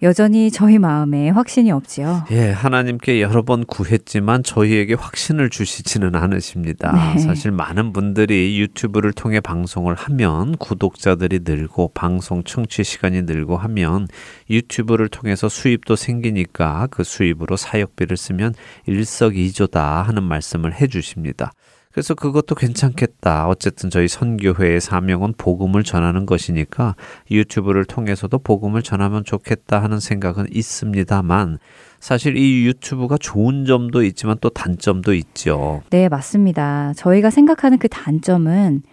여전히 0.01 0.50
저희 0.50 0.80
마음에 0.80 1.30
확신이 1.30 1.70
없지요. 1.70 2.24
예, 2.32 2.51
하나님께 2.51 3.22
여러 3.22 3.42
번 3.42 3.66
구했지만 3.66 4.44
저희에게 4.44 4.94
확신을 4.94 5.50
주시지는 5.50 6.16
않으십니다. 6.16 7.13
네. 7.16 7.20
사실 7.20 7.51
많은 7.51 7.92
분들이 7.92 8.58
유튜브를 8.62 9.12
통해 9.12 9.42
방송을 9.42 9.94
하면 9.94 10.56
구독자들이 10.56 11.42
늘고 11.44 11.92
방송 11.94 12.46
청취 12.46 12.86
시간이 12.86 13.24
늘고 13.24 13.58
하면 13.58 14.08
유튜브를 14.50 15.10
통해서 15.10 15.50
수입도 15.50 15.98
생기니까 15.98 16.88
그 16.92 17.04
수입으로 17.04 17.58
사역비를 17.58 18.16
쓰면 18.16 18.54
일석이조다 18.86 20.04
하는 20.04 20.24
말씀을 20.24 20.80
해 20.80 20.88
주십니다. 20.88 21.51
그래서 22.00 22.13
그것도 22.13 22.56
괜찮겠다. 22.56 23.50
어쨌든 23.50 23.89
저희 23.89 24.08
선교회의 24.08 24.79
사명은 24.79 25.34
복음을 25.38 25.84
전하는 25.84 26.25
것이니까 26.25 26.96
유튜브를 27.29 27.84
통해서도 27.84 28.39
복음을 28.39 28.82
전하면 28.82 29.25
좋겠다 29.25 29.84
하는 29.84 30.00
생각은 30.00 30.46
있습니다만 30.50 31.60
사실 32.00 32.38
이 32.38 32.65
유튜브가 32.68 33.18
좋은 33.20 33.65
점도 33.65 34.01
있지만 34.03 34.38
또 34.39 34.48
단점도 34.48 35.14
있죠. 35.14 35.81
네, 35.90 36.07
맞습니다. 36.07 36.94
저희가 36.96 37.31
생각하는 37.31 37.77
그 37.77 37.90
단점은 37.90 38.83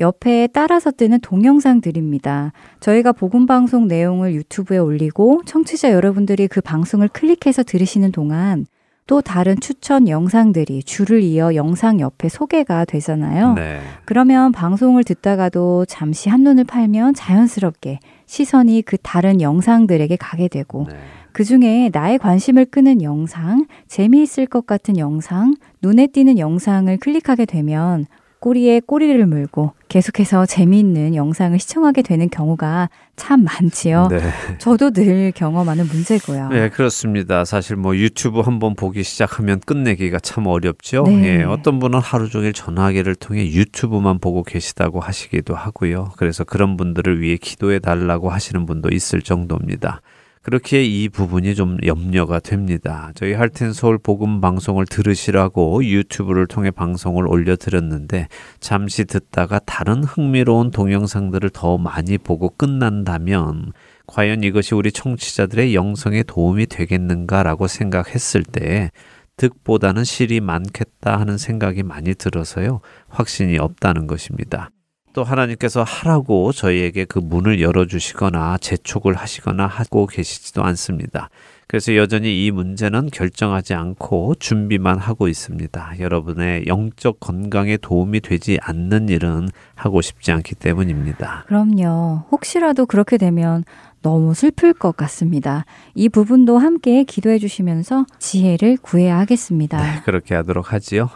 옆에 0.00 0.48
따라서 0.52 0.90
뜨는 0.90 1.20
동영상들입니다. 1.20 2.52
저희가 2.80 3.12
복음 3.12 3.46
방송 3.46 3.86
내용을 3.86 4.34
유튜브에 4.34 4.78
올리고 4.78 5.42
청취자 5.46 5.92
여러분들이 5.92 6.48
그 6.48 6.60
방송을 6.60 7.06
클릭해서 7.06 7.62
들으시는 7.62 8.10
동안 8.10 8.66
또 9.06 9.20
다른 9.20 9.58
추천 9.58 10.08
영상들이 10.08 10.84
줄을 10.84 11.22
이어 11.22 11.54
영상 11.54 11.98
옆에 12.00 12.28
소개가 12.28 12.84
되잖아요. 12.84 13.54
네. 13.54 13.80
그러면 14.04 14.52
방송을 14.52 15.02
듣다가도 15.04 15.86
잠시 15.86 16.28
한눈을 16.28 16.64
팔면 16.64 17.14
자연스럽게 17.14 17.98
시선이 18.26 18.82
그 18.82 18.96
다른 18.98 19.40
영상들에게 19.40 20.14
가게 20.16 20.46
되고 20.46 20.86
네. 20.88 20.96
그 21.32 21.44
중에 21.44 21.90
나의 21.92 22.18
관심을 22.18 22.66
끄는 22.66 23.02
영상, 23.02 23.66
재미있을 23.88 24.46
것 24.46 24.66
같은 24.66 24.96
영상, 24.96 25.54
눈에 25.82 26.06
띄는 26.08 26.38
영상을 26.38 26.96
클릭하게 26.98 27.46
되면 27.46 28.06
꼬리에 28.40 28.80
꼬리를 28.80 29.24
물고 29.26 29.72
계속해서 29.88 30.46
재미있는 30.46 31.14
영상을 31.14 31.58
시청하게 31.58 32.00
되는 32.02 32.30
경우가 32.30 32.88
참 33.16 33.44
많지요. 33.44 34.08
네. 34.10 34.18
저도 34.58 34.92
늘 34.92 35.30
경험하는 35.32 35.86
문제고요. 35.86 36.48
네, 36.48 36.70
그렇습니다. 36.70 37.44
사실 37.44 37.76
뭐 37.76 37.94
유튜브 37.96 38.40
한번 38.40 38.74
보기 38.74 39.02
시작하면 39.02 39.60
끝내기가 39.60 40.18
참 40.20 40.46
어렵죠. 40.46 41.02
네. 41.02 41.40
예, 41.40 41.42
어떤 41.42 41.78
분은 41.80 42.00
하루 42.00 42.30
종일 42.30 42.54
전화기를 42.54 43.14
통해 43.16 43.44
유튜브만 43.44 44.18
보고 44.18 44.42
계시다고 44.42 45.00
하시기도 45.00 45.54
하고요. 45.54 46.12
그래서 46.16 46.42
그런 46.44 46.78
분들을 46.78 47.20
위해 47.20 47.36
기도해 47.36 47.78
달라고 47.78 48.30
하시는 48.30 48.64
분도 48.64 48.88
있을 48.88 49.20
정도입니다. 49.20 50.00
그렇게 50.42 50.82
이 50.82 51.10
부분이 51.10 51.54
좀 51.54 51.76
염려가 51.84 52.40
됩니다. 52.40 53.12
저희 53.14 53.34
할텐 53.34 53.74
서울 53.74 53.98
복음 53.98 54.40
방송을 54.40 54.86
들으시라고 54.86 55.84
유튜브를 55.84 56.46
통해 56.46 56.70
방송을 56.70 57.28
올려드렸는데 57.28 58.26
잠시 58.58 59.04
듣다가 59.04 59.58
다른 59.58 60.02
흥미로운 60.02 60.70
동영상들을 60.70 61.50
더 61.50 61.76
많이 61.76 62.16
보고 62.16 62.48
끝난다면 62.48 63.72
과연 64.06 64.42
이것이 64.42 64.74
우리 64.74 64.90
청취자들의 64.92 65.74
영성에 65.74 66.22
도움이 66.22 66.66
되겠는가라고 66.66 67.66
생각했을 67.66 68.42
때 68.42 68.90
득보다는 69.36 70.04
실이 70.04 70.40
많겠다 70.40 71.20
하는 71.20 71.36
생각이 71.36 71.82
많이 71.82 72.14
들어서요. 72.14 72.80
확신이 73.08 73.58
없다는 73.58 74.06
것입니다. 74.06 74.70
또 75.12 75.24
하나님께서 75.24 75.82
하라고 75.82 76.52
저희에게 76.52 77.04
그 77.04 77.18
문을 77.18 77.60
열어주시거나 77.60 78.58
재촉을 78.58 79.14
하시거나 79.14 79.66
하고 79.66 80.06
계시지도 80.06 80.62
않습니다. 80.64 81.28
그래서 81.66 81.94
여전히 81.94 82.44
이 82.44 82.50
문제는 82.50 83.10
결정하지 83.12 83.74
않고 83.74 84.34
준비만 84.40 84.98
하고 84.98 85.28
있습니다. 85.28 86.00
여러분의 86.00 86.64
영적 86.66 87.20
건강에 87.20 87.76
도움이 87.76 88.20
되지 88.20 88.58
않는 88.60 89.08
일은 89.08 89.48
하고 89.76 90.00
싶지 90.00 90.32
않기 90.32 90.56
때문입니다. 90.56 91.44
그럼요. 91.46 92.24
혹시라도 92.32 92.86
그렇게 92.86 93.18
되면 93.18 93.64
너무 94.02 94.34
슬플 94.34 94.72
것 94.72 94.96
같습니다. 94.96 95.64
이 95.94 96.08
부분도 96.08 96.58
함께 96.58 97.04
기도해 97.04 97.38
주시면서 97.38 98.04
지혜를 98.18 98.78
구해야 98.82 99.18
하겠습니다. 99.20 99.80
네, 99.80 100.00
그렇게 100.04 100.34
하도록 100.34 100.72
하지요. 100.72 101.08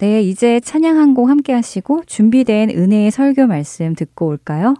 네, 0.00 0.22
이제 0.22 0.60
찬양 0.60 0.96
한곡 0.96 1.28
함께 1.28 1.52
하시고 1.52 2.04
준비된 2.06 2.70
은혜의 2.70 3.10
설교 3.10 3.46
말씀 3.46 3.94
듣고 3.94 4.28
올까요? 4.28 4.74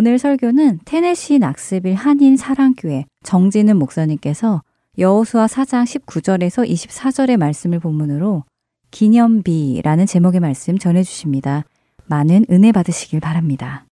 오늘 0.00 0.18
설교는 0.18 0.78
테네시 0.86 1.40
낙스빌 1.40 1.94
한인 1.94 2.38
사랑교회 2.38 3.04
정진은 3.22 3.76
목사님께서 3.76 4.62
여호수아 4.96 5.44
4장 5.44 5.84
19절에서 5.84 6.66
24절의 6.66 7.36
말씀을 7.36 7.80
본문으로 7.80 8.44
기념비라는 8.92 10.06
제목의 10.06 10.40
말씀 10.40 10.78
전해 10.78 11.02
주십니다. 11.02 11.64
많은 12.06 12.46
은혜 12.50 12.72
받으시길 12.72 13.20
바랍니다. 13.20 13.84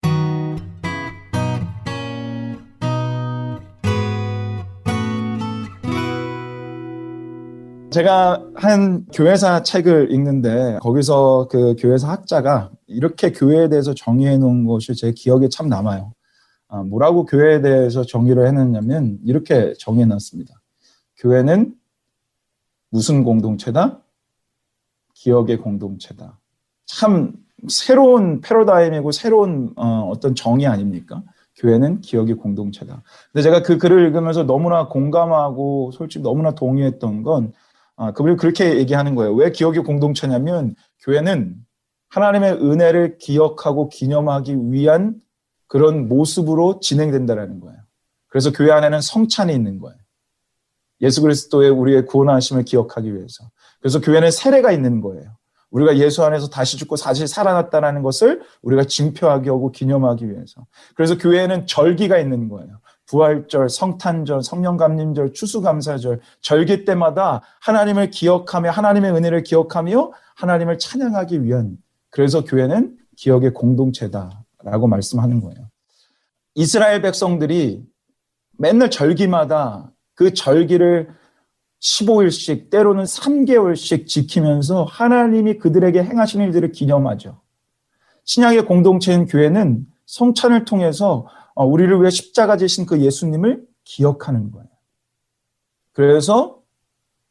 제가 7.90 8.44
한 8.54 9.06
교회사 9.14 9.62
책을 9.62 10.12
읽는데 10.12 10.78
거기서 10.82 11.48
그 11.50 11.74
교회사 11.78 12.10
학자가 12.10 12.70
이렇게 12.86 13.32
교회에 13.32 13.70
대해서 13.70 13.94
정의해 13.94 14.36
놓은 14.36 14.66
것이 14.66 14.94
제 14.94 15.12
기억에 15.12 15.48
참 15.48 15.68
남아요. 15.68 16.12
아, 16.68 16.82
뭐라고 16.82 17.24
교회에 17.24 17.62
대해서 17.62 18.04
정의를 18.04 18.46
해놨냐면 18.46 19.18
이렇게 19.24 19.72
정의해 19.78 20.04
놨습니다. 20.04 20.54
교회는 21.16 21.74
무슨 22.90 23.24
공동체다? 23.24 24.02
기억의 25.14 25.56
공동체다. 25.58 26.38
참 26.84 27.32
새로운 27.68 28.42
패러다임이고 28.42 29.12
새로운 29.12 29.72
어, 29.76 30.10
어떤 30.12 30.34
정의 30.34 30.66
아닙니까? 30.66 31.22
교회는 31.56 32.02
기억의 32.02 32.36
공동체다. 32.36 33.02
근데 33.32 33.42
제가 33.42 33.62
그 33.62 33.78
글을 33.78 34.06
읽으면서 34.06 34.44
너무나 34.44 34.88
공감하고 34.88 35.90
솔직히 35.92 36.22
너무나 36.22 36.54
동의했던 36.54 37.22
건 37.22 37.52
아, 37.98 38.12
그분이 38.12 38.36
그렇게 38.36 38.76
얘기하는 38.76 39.16
거예요. 39.16 39.34
왜 39.34 39.50
기억의 39.50 39.82
공동체냐면 39.82 40.76
교회는 41.00 41.56
하나님의 42.10 42.52
은혜를 42.52 43.18
기억하고 43.18 43.88
기념하기 43.88 44.70
위한 44.70 45.20
그런 45.66 46.08
모습으로 46.08 46.78
진행된다라는 46.80 47.60
거예요. 47.60 47.76
그래서 48.28 48.52
교회 48.52 48.70
안에는 48.70 49.00
성찬이 49.00 49.52
있는 49.52 49.80
거예요. 49.80 49.98
예수 51.00 51.20
그리스도의 51.22 51.70
우리의 51.70 52.06
구원하심을 52.06 52.64
기억하기 52.64 53.14
위해서. 53.14 53.50
그래서 53.80 54.00
교회는 54.00 54.30
세례가 54.30 54.70
있는 54.70 55.00
거예요. 55.00 55.36
우리가 55.70 55.98
예수 55.98 56.24
안에서 56.24 56.48
다시 56.48 56.76
죽고 56.76 56.96
다시 56.96 57.26
살아났다는 57.26 58.02
것을 58.02 58.42
우리가 58.62 58.84
징표하기 58.84 59.48
하고 59.48 59.72
기념하기 59.72 60.30
위해서. 60.30 60.66
그래서 60.94 61.18
교회에는 61.18 61.66
절기가 61.66 62.18
있는 62.18 62.48
거예요. 62.48 62.78
부활절, 63.08 63.70
성탄절, 63.70 64.42
성령감림절, 64.42 65.32
추수감사절, 65.32 66.20
절기 66.40 66.84
때마다 66.84 67.42
하나님을 67.60 68.10
기억하며 68.10 68.70
하나님의 68.70 69.12
은혜를 69.12 69.42
기억하며 69.42 70.12
하나님을 70.36 70.78
찬양하기 70.78 71.42
위한 71.42 71.78
그래서 72.10 72.44
교회는 72.44 72.96
기억의 73.16 73.54
공동체다라고 73.54 74.86
말씀하는 74.88 75.40
거예요. 75.40 75.68
이스라엘 76.54 77.02
백성들이 77.02 77.82
맨날 78.58 78.90
절기마다 78.90 79.90
그 80.14 80.34
절기를 80.34 81.08
15일씩 81.80 82.70
때로는 82.70 83.04
3개월씩 83.04 84.06
지키면서 84.06 84.84
하나님이 84.84 85.58
그들에게 85.58 86.02
행하신 86.02 86.42
일들을 86.42 86.72
기념하죠. 86.72 87.40
신약의 88.24 88.66
공동체인 88.66 89.26
교회는 89.26 89.86
성찬을 90.06 90.64
통해서 90.64 91.26
어, 91.47 91.47
우리를 91.64 92.00
위해 92.00 92.10
십자가 92.10 92.56
지신 92.56 92.86
그 92.86 93.00
예수님을 93.00 93.66
기억하는 93.84 94.50
거예요. 94.50 94.68
그래서 95.92 96.62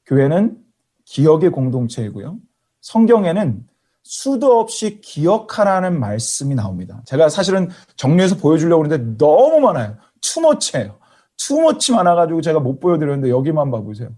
교회는 0.05 0.57
기억의 1.05 1.51
공동체이고요. 1.51 2.37
성경에는 2.81 3.65
수도 4.03 4.59
없이 4.59 5.01
기억하라는 5.01 5.99
말씀이 5.99 6.55
나옵니다. 6.55 7.01
제가 7.05 7.29
사실은 7.29 7.69
정리해서 7.95 8.37
보여주려고 8.37 8.83
하는데 8.83 9.17
너무 9.17 9.59
많아요. 9.59 9.97
투머치예요. 10.21 10.97
투머치 11.37 11.91
많아가지고 11.91 12.41
제가 12.41 12.59
못 12.59 12.79
보여드렸는데 12.79 13.29
여기만 13.29 13.69
봐보세요. 13.69 14.09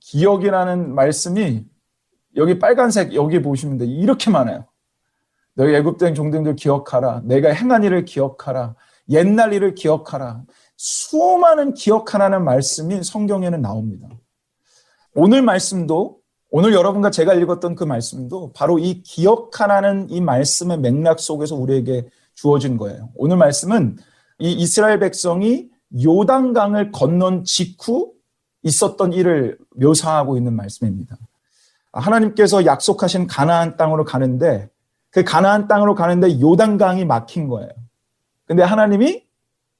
기억이라는 0.00 0.94
말씀이 0.94 1.64
여기 2.36 2.58
빨간색 2.58 3.14
여기 3.14 3.40
보시면 3.42 3.78
돼. 3.78 3.86
이렇게 3.86 4.30
많아요. 4.30 4.66
너희 5.54 5.74
애굽된 5.74 6.14
종들들 6.14 6.56
기억하라. 6.56 7.22
내가 7.24 7.50
행한 7.50 7.84
일을 7.84 8.04
기억하라. 8.04 8.74
옛날 9.08 9.52
일을 9.52 9.74
기억하라. 9.74 10.42
수많은 10.76 11.74
기억하라는 11.74 12.44
말씀이 12.44 13.02
성경에는 13.02 13.60
나옵니다. 13.60 14.08
오늘 15.14 15.42
말씀도 15.42 16.18
오늘 16.50 16.74
여러분과 16.74 17.10
제가 17.10 17.34
읽었던 17.34 17.74
그 17.74 17.84
말씀도 17.84 18.52
바로 18.52 18.78
이 18.78 19.02
기억하라는 19.02 20.10
이 20.10 20.20
말씀의 20.20 20.78
맥락 20.80 21.18
속에서 21.18 21.56
우리에게 21.56 22.08
주어진 22.34 22.76
거예요. 22.76 23.10
오늘 23.14 23.36
말씀은 23.36 23.96
이 24.38 24.52
이스라엘 24.52 24.98
백성이 24.98 25.70
요단강을 26.04 26.92
건넌 26.92 27.44
직후 27.44 28.12
있었던 28.62 29.12
일을 29.12 29.58
묘사하고 29.76 30.36
있는 30.36 30.54
말씀입니다. 30.54 31.16
하나님께서 31.92 32.64
약속하신 32.64 33.26
가나안 33.26 33.76
땅으로 33.76 34.04
가는데 34.04 34.68
그 35.10 35.24
가나안 35.24 35.68
땅으로 35.68 35.94
가는데 35.94 36.40
요단강이 36.40 37.04
막힌 37.04 37.48
거예요. 37.48 37.70
근데 38.46 38.62
하나님이 38.62 39.24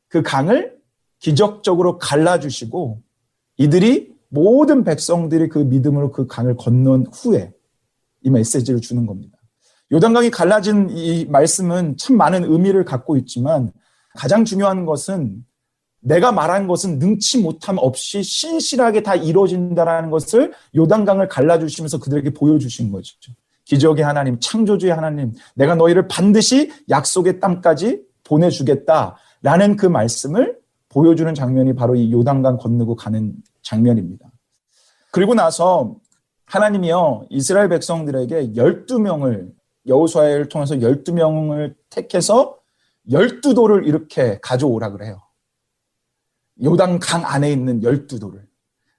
그 0.08 0.22
강을 0.22 0.78
기적적으로 1.18 1.98
갈라주시고 1.98 3.02
이들이 3.58 4.12
모든 4.28 4.82
백성들이 4.84 5.48
그 5.48 5.58
믿음으로 5.58 6.10
그 6.10 6.26
강을 6.26 6.56
건넌 6.56 7.06
후에 7.12 7.52
이 8.22 8.30
메시지를 8.30 8.80
주는 8.80 9.06
겁니다. 9.06 9.38
요단강이 9.92 10.30
갈라진 10.30 10.88
이 10.90 11.26
말씀은 11.26 11.96
참 11.98 12.16
많은 12.16 12.44
의미를 12.44 12.84
갖고 12.84 13.16
있지만 13.18 13.72
가장 14.14 14.44
중요한 14.44 14.86
것은 14.86 15.44
내가 16.00 16.32
말한 16.32 16.66
것은 16.66 16.98
능치 16.98 17.38
못함 17.38 17.76
없이 17.78 18.22
신실하게 18.22 19.02
다 19.02 19.14
이루어진다라는 19.14 20.10
것을 20.10 20.52
요단강을 20.74 21.28
갈라주시면서 21.28 21.98
그들에게 22.00 22.30
보여주신 22.32 22.90
거죠. 22.90 23.16
기적의 23.64 24.04
하나님, 24.04 24.40
창조주의 24.40 24.92
하나님, 24.92 25.32
내가 25.54 25.74
너희를 25.76 26.08
반드시 26.08 26.72
약속의 26.90 27.38
땅까지 27.38 28.02
보내주겠다라는 28.24 29.76
그 29.76 29.86
말씀을 29.86 30.58
보여주는 30.88 31.32
장면이 31.34 31.74
바로 31.74 31.94
이 31.94 32.12
요단강 32.12 32.58
건너고 32.58 32.96
가는 32.96 33.34
장면입니다. 33.62 34.30
그리고 35.10 35.34
나서 35.34 35.96
하나님이요 36.46 37.26
이스라엘 37.30 37.68
백성들에게 37.68 38.52
12명을 38.52 39.52
여호수아를 39.86 40.48
통해서 40.48 40.74
12명을 40.76 41.74
택해서 41.90 42.58
12도를 43.08 43.86
이렇게 43.86 44.38
가져오라 44.42 44.90
그래요. 44.92 45.22
요단 46.62 46.98
강 47.00 47.24
안에 47.24 47.50
있는 47.50 47.80
12도를. 47.80 48.42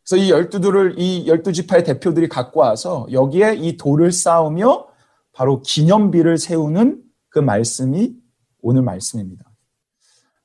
그래서 0.06 0.18
이 0.18 0.32
12도를 0.32 0.96
이 0.98 1.26
12지파의 1.28 1.86
대표들이 1.86 2.28
갖고 2.28 2.60
와서 2.60 3.08
여기에 3.12 3.56
이 3.56 3.78
돌을 3.78 4.12
쌓으며 4.12 4.88
바로 5.32 5.62
기념비를 5.62 6.38
세우는 6.38 7.02
그 7.30 7.40
말씀이 7.40 8.14
오늘 8.64 8.82
말씀입니다. 8.82 9.46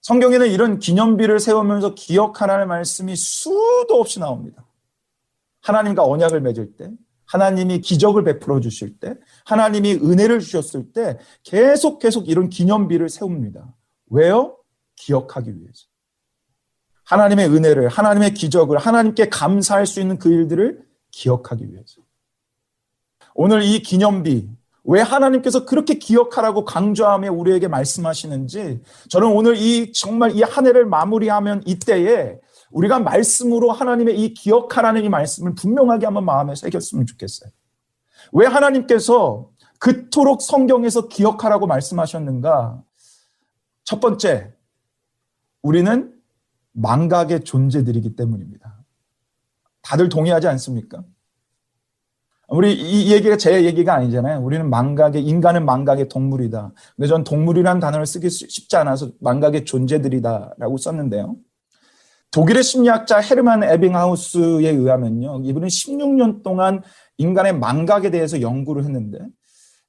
성경에는 0.02 0.50
이런 0.50 0.78
기념비를 0.78 1.40
세우면서 1.40 1.94
기억하라는 1.94 2.68
말씀이 2.68 3.16
수도 3.16 4.00
없이 4.00 4.20
나옵니다. 4.20 4.66
하나님과 5.62 6.04
언약을 6.04 6.40
맺을 6.40 6.76
때, 6.76 6.90
하나님이 7.26 7.80
기적을 7.80 8.24
베풀어 8.24 8.60
주실 8.60 8.98
때, 8.98 9.14
하나님이 9.44 9.94
은혜를 9.94 10.40
주셨을 10.40 10.92
때 10.92 11.18
계속 11.42 11.98
계속 11.98 12.28
이런 12.28 12.48
기념비를 12.48 13.08
세웁니다. 13.08 13.74
왜요? 14.10 14.58
기억하기 14.96 15.60
위해서. 15.60 15.86
하나님의 17.04 17.48
은혜를, 17.48 17.88
하나님의 17.88 18.34
기적을, 18.34 18.78
하나님께 18.78 19.28
감사할 19.28 19.86
수 19.86 20.00
있는 20.00 20.18
그 20.18 20.30
일들을 20.30 20.84
기억하기 21.10 21.70
위해서. 21.70 22.02
오늘 23.34 23.62
이 23.62 23.80
기념비, 23.80 24.48
왜 24.90 25.02
하나님께서 25.02 25.66
그렇게 25.66 25.94
기억하라고 25.98 26.64
강조하며 26.64 27.30
우리에게 27.30 27.68
말씀하시는지 27.68 28.80
저는 29.10 29.28
오늘 29.28 29.56
이 29.56 29.92
정말 29.92 30.34
이 30.34 30.42
한 30.42 30.66
해를 30.66 30.86
마무리하면 30.86 31.62
이때에 31.66 32.38
우리가 32.70 32.98
말씀으로 32.98 33.70
하나님의 33.70 34.18
이 34.18 34.32
기억하라는 34.32 35.04
이 35.04 35.10
말씀을 35.10 35.54
분명하게 35.54 36.06
한번 36.06 36.24
마음에 36.24 36.54
새겼으면 36.54 37.04
좋겠어요. 37.04 37.50
왜 38.32 38.46
하나님께서 38.46 39.50
그토록 39.78 40.40
성경에서 40.40 41.08
기억하라고 41.08 41.66
말씀하셨는가? 41.66 42.82
첫 43.84 44.00
번째, 44.00 44.54
우리는 45.60 46.14
망각의 46.72 47.44
존재들이기 47.44 48.16
때문입니다. 48.16 48.78
다들 49.82 50.08
동의하지 50.08 50.48
않습니까? 50.48 51.04
우리 52.48 52.72
이 52.72 53.12
얘기가 53.12 53.36
제 53.36 53.64
얘기가 53.64 53.94
아니잖아요. 53.94 54.40
우리는 54.40 54.68
망각의 54.70 55.22
인간은 55.22 55.66
망각의 55.66 56.08
동물이다. 56.08 56.72
근데 56.96 57.06
전 57.06 57.22
동물이라는 57.22 57.78
단어를 57.80 58.06
쓰기 58.06 58.30
쉽지 58.30 58.74
않아서 58.76 59.10
망각의 59.20 59.66
존재들이다라고 59.66 60.78
썼는데요. 60.78 61.36
독일의 62.30 62.62
심리학자 62.62 63.18
헤르만 63.20 63.64
에빙하우스에 63.64 64.68
의하면요. 64.70 65.42
이분은 65.44 65.68
16년 65.68 66.42
동안 66.42 66.82
인간의 67.18 67.58
망각에 67.58 68.10
대해서 68.10 68.40
연구를 68.40 68.84
했는데 68.84 69.18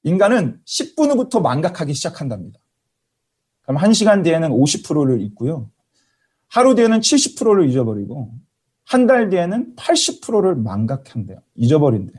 인간은 0.03 0.59
10분 0.65 1.11
후부터 1.11 1.39
망각하기 1.39 1.93
시작한답니다. 1.93 2.59
그럼 3.63 3.81
1시간 3.81 4.23
뒤에는 4.23 4.49
50%를 4.49 5.21
잊고요. 5.21 5.69
하루 6.49 6.75
뒤에는 6.75 6.99
70%를 6.99 7.69
잊어버리고 7.69 8.31
한 8.85 9.05
달 9.05 9.29
뒤에는 9.29 9.75
80%를 9.75 10.55
망각한대요. 10.55 11.39
잊어버린대요. 11.55 12.17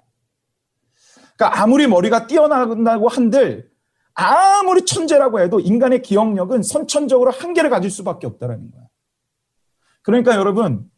그러니까 1.41 1.63
아무리 1.63 1.87
머리가 1.87 2.27
뛰어나다고 2.27 3.09
한들 3.09 3.71
아무리 4.13 4.85
천재라고 4.85 5.41
해도 5.41 5.59
인간의 5.59 6.03
기억력은 6.03 6.63
선천적으로 6.63 7.31
한계를 7.31 7.71
가질 7.71 7.91
수밖에 7.91 8.27
없다라는 8.27 8.71
거예요. 8.71 8.87
그러니까 10.03 10.37
여러분 10.37 10.91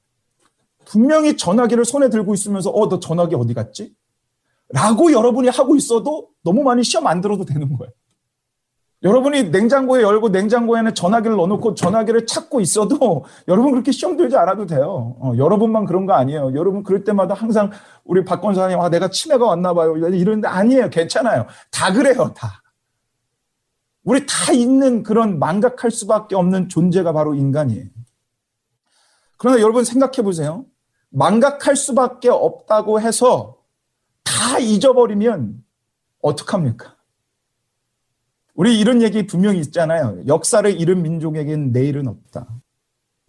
분명히 0.85 1.37
전화기를 1.37 1.85
손에 1.85 2.09
들고 2.09 2.35
있으면서 2.35 2.71
어 2.71 2.89
너 2.89 2.99
전화기 2.99 3.37
어디 3.37 3.55
갔지? 3.55 3.95
라고 4.71 5.13
여러분이 5.13 5.49
하고 5.49 5.77
있어도 5.77 6.31
너무 6.43 6.65
많이 6.65 6.83
시험 6.83 7.07
안 7.07 7.21
들어도 7.21 7.45
되는 7.45 7.73
거예요. 7.77 7.93
여러분이 9.05 9.51
냉장고에 9.51 10.03
열고 10.03 10.29
냉장고에는 10.29 10.95
전화기를 10.95 11.37
넣어놓고 11.37 11.75
전화기를 11.75 12.27
찾고 12.27 12.61
있어도 12.61 13.25
여러분 13.49 13.73
그렇게 13.73 13.91
시험 13.91 14.17
들지 14.17 14.37
않아도 14.37 14.67
돼요. 14.67 15.17
어, 15.19 15.33
여러분만 15.37 15.87
그런 15.87 16.07
거 16.07 16.13
아니에요. 16.13 16.53
여러분 16.55 16.85
그럴 16.85 17.03
때마다 17.03 17.35
항상 17.35 17.71
우리 18.05 18.25
박 18.25 18.41
권사님 18.41 18.79
아 18.81 18.89
내가 18.89 19.09
치매가 19.09 19.45
왔나 19.45 19.75
봐요. 19.75 19.97
이러는데 19.97 20.47
아니에요. 20.47 20.91
괜찮아요. 20.91 21.47
다 21.71 21.93
그래요. 21.93 22.33
다. 22.37 22.63
우리 24.05 24.25
다 24.27 24.53
있는 24.53 25.03
그런 25.03 25.39
망각할 25.39 25.91
수밖에 25.91 26.35
없는 26.37 26.69
존재가 26.69 27.13
바로 27.13 27.35
인간이에요. 27.35 27.87
그러나 29.37 29.61
여러분 29.61 29.85
생각해 29.85 30.23
보세요. 30.23 30.65
망각할 31.11 31.77
수밖에 31.77 32.29
없다고 32.29 33.01
해서 33.01 33.59
다 34.25 34.59
잊어버리면 34.59 35.63
어떡합니까? 36.23 36.97
우리 38.55 38.79
이런 38.79 39.03
얘기 39.03 39.27
분명히 39.27 39.61
있잖아요. 39.61 40.19
역사를 40.27 40.71
잃은 40.71 41.03
민족에겐 41.03 41.73
내일은 41.73 42.07
없다. 42.07 42.47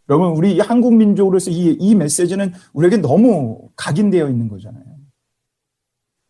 여러분, 0.09 0.31
우리 0.31 0.59
한국 0.59 0.95
민족으로서 0.95 1.49
이, 1.49 1.77
이 1.79 1.95
메시지는 1.95 2.53
우리에게 2.73 2.97
너무 2.97 3.69
각인되어 3.75 4.29
있는 4.29 4.49
거잖아요. 4.49 4.83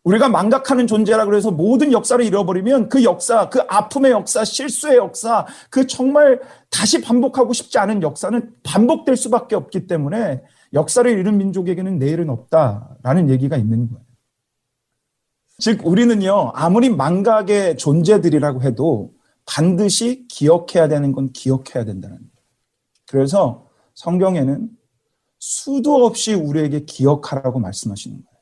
우리가 0.04 0.28
망각하는 0.28 0.86
존재라 0.86 1.24
그래서 1.24 1.50
모든 1.50 1.90
역사를 1.90 2.22
잃어버리면 2.22 2.90
그 2.90 3.02
역사, 3.04 3.48
그 3.48 3.60
아픔의 3.68 4.12
역사, 4.12 4.44
실수의 4.44 4.98
역사, 4.98 5.46
그 5.70 5.86
정말 5.86 6.40
다시 6.70 7.00
반복하고 7.00 7.54
싶지 7.54 7.78
않은 7.78 8.02
역사는 8.02 8.52
반복될 8.62 9.16
수밖에 9.16 9.56
없기 9.56 9.86
때문에 9.86 10.42
역사를 10.74 11.10
잃은 11.10 11.38
민족에게는 11.38 11.98
내일은 11.98 12.28
없다라는 12.28 13.30
얘기가 13.30 13.56
있는 13.56 13.88
거예요. 13.88 14.03
즉, 15.64 15.80
우리는요, 15.86 16.52
아무리 16.54 16.90
망각의 16.90 17.78
존재들이라고 17.78 18.60
해도 18.64 19.14
반드시 19.46 20.26
기억해야 20.28 20.88
되는 20.88 21.10
건 21.10 21.32
기억해야 21.32 21.86
된다는 21.86 22.18
거예요. 22.18 22.28
그래서 23.06 23.70
성경에는 23.94 24.68
수도 25.38 26.04
없이 26.04 26.34
우리에게 26.34 26.84
기억하라고 26.84 27.60
말씀하시는 27.60 28.14
거예요. 28.14 28.40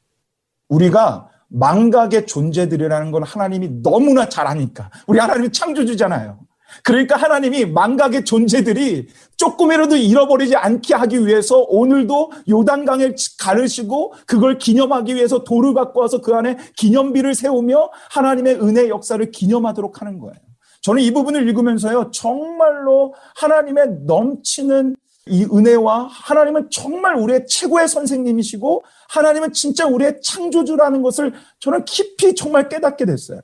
우리가 0.67 1.31
망각의 1.47 2.27
존재들이라는 2.27 3.13
걸 3.13 3.23
하나님이 3.23 3.83
너무나 3.85 4.29
잘 4.29 4.49
아니까. 4.49 4.91
우리 5.07 5.21
하나님이 5.21 5.53
창조주잖아요. 5.53 6.42
그러니까 6.83 7.17
하나님이 7.17 7.67
망각의 7.67 8.25
존재들이 8.25 9.09
조금이라도 9.37 9.97
잃어버리지 9.97 10.57
않게 10.57 10.95
하기 10.95 11.27
위해서 11.27 11.65
오늘도 11.69 12.33
요단강을 12.49 13.17
가르시고 13.39 14.15
그걸 14.27 14.59
기념하기 14.59 15.15
위해서 15.15 15.45
돌을 15.45 15.75
갖고 15.75 16.01
와서 16.01 16.21
그 16.21 16.35
안에 16.35 16.57
기념비를 16.77 17.35
세우며 17.35 17.91
하나님의 18.11 18.61
은혜 18.61 18.89
역사를 18.89 19.31
기념하도록 19.31 20.01
하는 20.01 20.19
거예요. 20.19 20.37
저는 20.83 21.03
이 21.03 21.13
부분을 21.13 21.49
읽으면서요, 21.49 22.11
정말로 22.13 23.15
하나님의 23.37 23.99
넘치는 24.07 24.97
이 25.29 25.45
은혜와 25.45 26.09
하나님은 26.11 26.69
정말 26.71 27.15
우리의 27.17 27.47
최고의 27.47 27.87
선생님이시고 27.87 28.83
하나님은 29.11 29.53
진짜 29.53 29.87
우리의 29.87 30.21
창조주라는 30.21 31.03
것을 31.03 31.33
저는 31.61 31.85
깊이 31.85 32.35
정말 32.35 32.69
깨닫게 32.69 33.05
됐어요. 33.05 33.41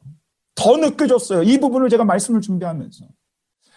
더 0.56 0.76
느껴졌어요. 0.76 1.44
이 1.44 1.60
부분을 1.60 1.88
제가 1.88 2.04
말씀을 2.04 2.40
준비하면서. 2.40 3.04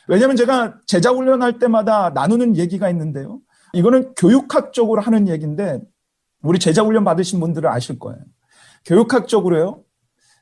왜냐하면 0.08 0.36
제가 0.36 0.80
제자 0.86 1.12
훈련할 1.12 1.60
때마다 1.60 2.10
나누는 2.10 2.58
얘기가 2.58 2.90
있는데요. 2.90 3.40
이거는 3.74 4.14
교육학적으로 4.16 5.02
하는 5.02 5.28
얘기인데 5.28 5.80
우리 6.42 6.60
제자 6.60 6.84
훈련 6.84 7.04
받으신 7.04 7.40
분들은 7.40 7.70
아실 7.70 8.00
거예요. 8.00 8.20
교육학적으로요. 8.86 9.84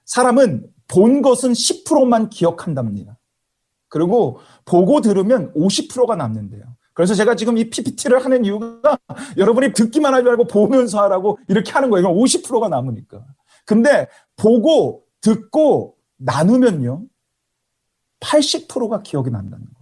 사람은 0.06 0.66
본 0.88 1.22
것은 1.22 1.52
10%만 1.52 2.30
기억한답니다. 2.30 3.18
그리고 3.90 4.40
보고 4.66 5.02
들으면 5.02 5.54
50%가 5.54 6.16
남는데요. 6.16 6.64
그래서 6.94 7.14
제가 7.14 7.36
지금 7.36 7.58
이 7.58 7.70
PPT를 7.70 8.24
하는 8.24 8.44
이유가 8.44 8.98
여러분이 9.38 9.74
듣기만 9.74 10.14
하지 10.14 10.26
말고 10.26 10.46
보면서 10.48 11.02
하라고 11.04 11.40
이렇게 11.48 11.72
하는 11.72 11.90
거예요. 11.90 12.08
50%가 12.08 12.68
남으니까. 12.70 13.24
근데 13.66 14.08
보고 14.36 15.04
듣고 15.22 15.96
나누면요. 16.18 17.04
80%가 18.20 19.02
기억이 19.02 19.30
난다는 19.30 19.66
거예요. 19.66 19.80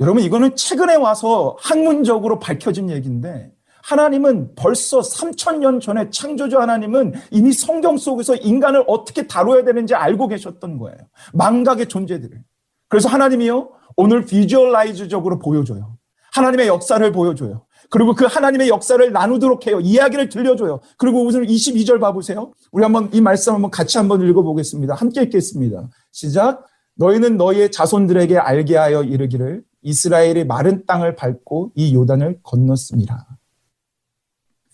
여러분 0.00 0.22
이거는 0.22 0.56
최근에 0.56 0.96
와서 0.96 1.56
학문적으로 1.60 2.38
밝혀진 2.38 2.90
얘기인데 2.90 3.52
하나님은 3.82 4.54
벌써 4.56 5.00
3천년 5.00 5.80
전에 5.80 6.10
창조주 6.10 6.58
하나님은 6.58 7.14
이미 7.30 7.52
성경 7.52 7.96
속에서 7.96 8.34
인간을 8.36 8.84
어떻게 8.86 9.26
다뤄야 9.26 9.64
되는지 9.64 9.94
알고 9.94 10.28
계셨던 10.28 10.78
거예요. 10.78 10.98
망각의 11.32 11.86
존재들을. 11.88 12.42
그래서 12.88 13.08
하나님이요. 13.08 13.70
오늘 13.96 14.24
비주얼라이즈적으로 14.24 15.38
보여줘요. 15.38 15.96
하나님의 16.32 16.68
역사를 16.68 17.10
보여줘요. 17.12 17.66
그리고 17.90 18.14
그 18.14 18.24
하나님의 18.24 18.68
역사를 18.68 19.12
나누도록 19.12 19.66
해요. 19.66 19.80
이야기를 19.80 20.28
들려줘요. 20.28 20.80
그리고 20.96 21.24
오늘 21.24 21.46
22절 21.46 22.00
봐보세요. 22.00 22.52
우리 22.70 22.84
한번 22.84 23.10
이 23.12 23.20
말씀 23.20 23.52
한번 23.52 23.70
같이 23.70 23.98
한번 23.98 24.22
읽어보겠습니다. 24.22 24.94
함께 24.94 25.22
읽겠습니다. 25.22 25.88
시작. 26.12 26.64
너희는 27.00 27.38
너희의 27.38 27.72
자손들에게 27.72 28.36
알게 28.36 28.76
하여 28.76 29.02
이르기를 29.02 29.64
이스라엘이 29.80 30.44
마른 30.44 30.84
땅을 30.84 31.16
밟고 31.16 31.72
이 31.74 31.94
요단을 31.94 32.40
건넜습니다. 32.42 33.26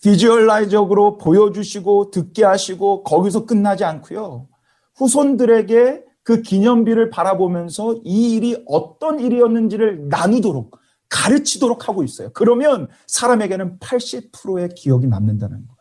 비주얼라이적으로 0.03 1.17
보여주시고 1.17 2.11
듣게 2.11 2.43
하시고 2.43 3.03
거기서 3.03 3.45
끝나지 3.45 3.85
않고요. 3.85 4.49
후손들에게 4.95 6.03
그 6.23 6.41
기념비를 6.41 7.09
바라보면서 7.09 7.95
이 8.03 8.33
일이 8.33 8.61
어떤 8.67 9.21
일이었는지를 9.21 10.09
나누도록 10.09 10.77
가르치도록 11.07 11.87
하고 11.87 12.03
있어요. 12.03 12.29
그러면 12.33 12.89
사람에게는 13.07 13.79
80%의 13.79 14.69
기억이 14.75 15.07
남는다는 15.07 15.55
거예요. 15.55 15.77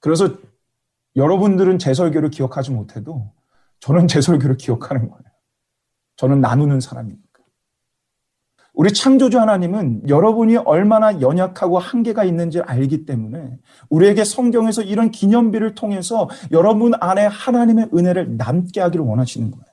그래서 0.00 0.28
여러분들은 1.16 1.78
제 1.78 1.94
설교를 1.94 2.28
기억하지 2.28 2.70
못해도 2.70 3.32
저는 3.80 4.08
제 4.08 4.20
설교를 4.20 4.58
기억하는 4.58 5.08
거예요. 5.08 5.33
저는 6.16 6.40
나누는 6.40 6.80
사람이니까. 6.80 7.24
우리 8.74 8.92
창조주 8.92 9.38
하나님은 9.38 10.08
여러분이 10.08 10.56
얼마나 10.56 11.20
연약하고 11.20 11.78
한계가 11.78 12.24
있는지 12.24 12.60
알기 12.60 13.06
때문에 13.06 13.56
우리에게 13.88 14.24
성경에서 14.24 14.82
이런 14.82 15.12
기념비를 15.12 15.76
통해서 15.76 16.28
여러분 16.50 16.92
안에 17.00 17.24
하나님의 17.26 17.90
은혜를 17.94 18.36
남게 18.36 18.80
하기를 18.80 19.04
원하시는 19.04 19.50
거예요. 19.52 19.64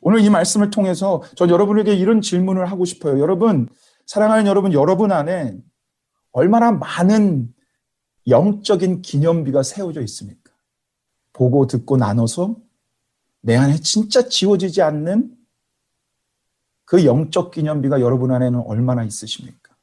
오늘 0.00 0.20
이 0.20 0.28
말씀을 0.30 0.70
통해서 0.70 1.22
전 1.36 1.48
여러분에게 1.48 1.94
이런 1.94 2.20
질문을 2.20 2.68
하고 2.68 2.84
싶어요. 2.84 3.20
여러분, 3.20 3.68
사랑하는 4.04 4.48
여러분, 4.48 4.72
여러분 4.72 5.12
안에 5.12 5.56
얼마나 6.32 6.72
많은 6.72 7.54
영적인 8.26 9.02
기념비가 9.02 9.62
세워져 9.62 10.00
있습니까? 10.02 10.50
보고 11.32 11.68
듣고 11.68 11.96
나눠서 11.96 12.56
내 13.42 13.56
안에 13.56 13.76
진짜 13.78 14.28
지워지지 14.28 14.82
않는 14.82 15.36
그 16.84 17.04
영적 17.04 17.50
기념비가 17.50 18.00
여러분 18.00 18.30
안에는 18.32 18.60
얼마나 18.66 19.02
있으십니까? 19.04 19.74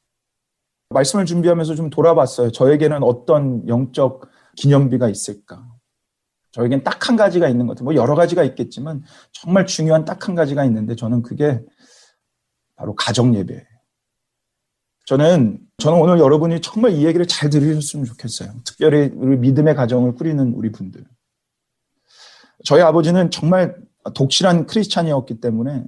말씀을 0.90 1.24
준비하면서 1.26 1.74
좀 1.76 1.90
돌아봤어요. 1.90 2.50
저에게는 2.52 3.02
어떤 3.02 3.66
영적 3.68 4.28
기념비가 4.56 5.08
있을까? 5.08 5.66
저에겐 6.52 6.82
딱 6.82 7.08
한 7.08 7.16
가지가 7.16 7.48
있는 7.48 7.66
것 7.66 7.74
같아요. 7.74 7.84
뭐 7.84 7.94
여러 7.94 8.14
가지가 8.14 8.42
있겠지만 8.44 9.02
정말 9.32 9.66
중요한 9.66 10.04
딱 10.04 10.28
한 10.28 10.34
가지가 10.34 10.64
있는데 10.66 10.96
저는 10.96 11.22
그게 11.22 11.62
바로 12.76 12.94
가정 12.94 13.34
예배예요. 13.34 13.62
저는 15.06 15.58
저는 15.78 15.98
오늘 15.98 16.18
여러분이 16.18 16.60
정말 16.60 16.92
이 16.92 17.04
얘기를 17.04 17.26
잘 17.26 17.50
들으셨으면 17.50 18.04
좋겠어요. 18.04 18.52
특별히 18.64 19.10
우리 19.14 19.36
믿음의 19.38 19.74
가정을 19.74 20.14
꾸리는 20.14 20.52
우리 20.54 20.70
분들. 20.72 21.04
저희 22.64 22.82
아버지는 22.82 23.30
정말 23.30 23.76
독실한 24.14 24.66
크리스찬이었기 24.66 25.40
때문에 25.40 25.84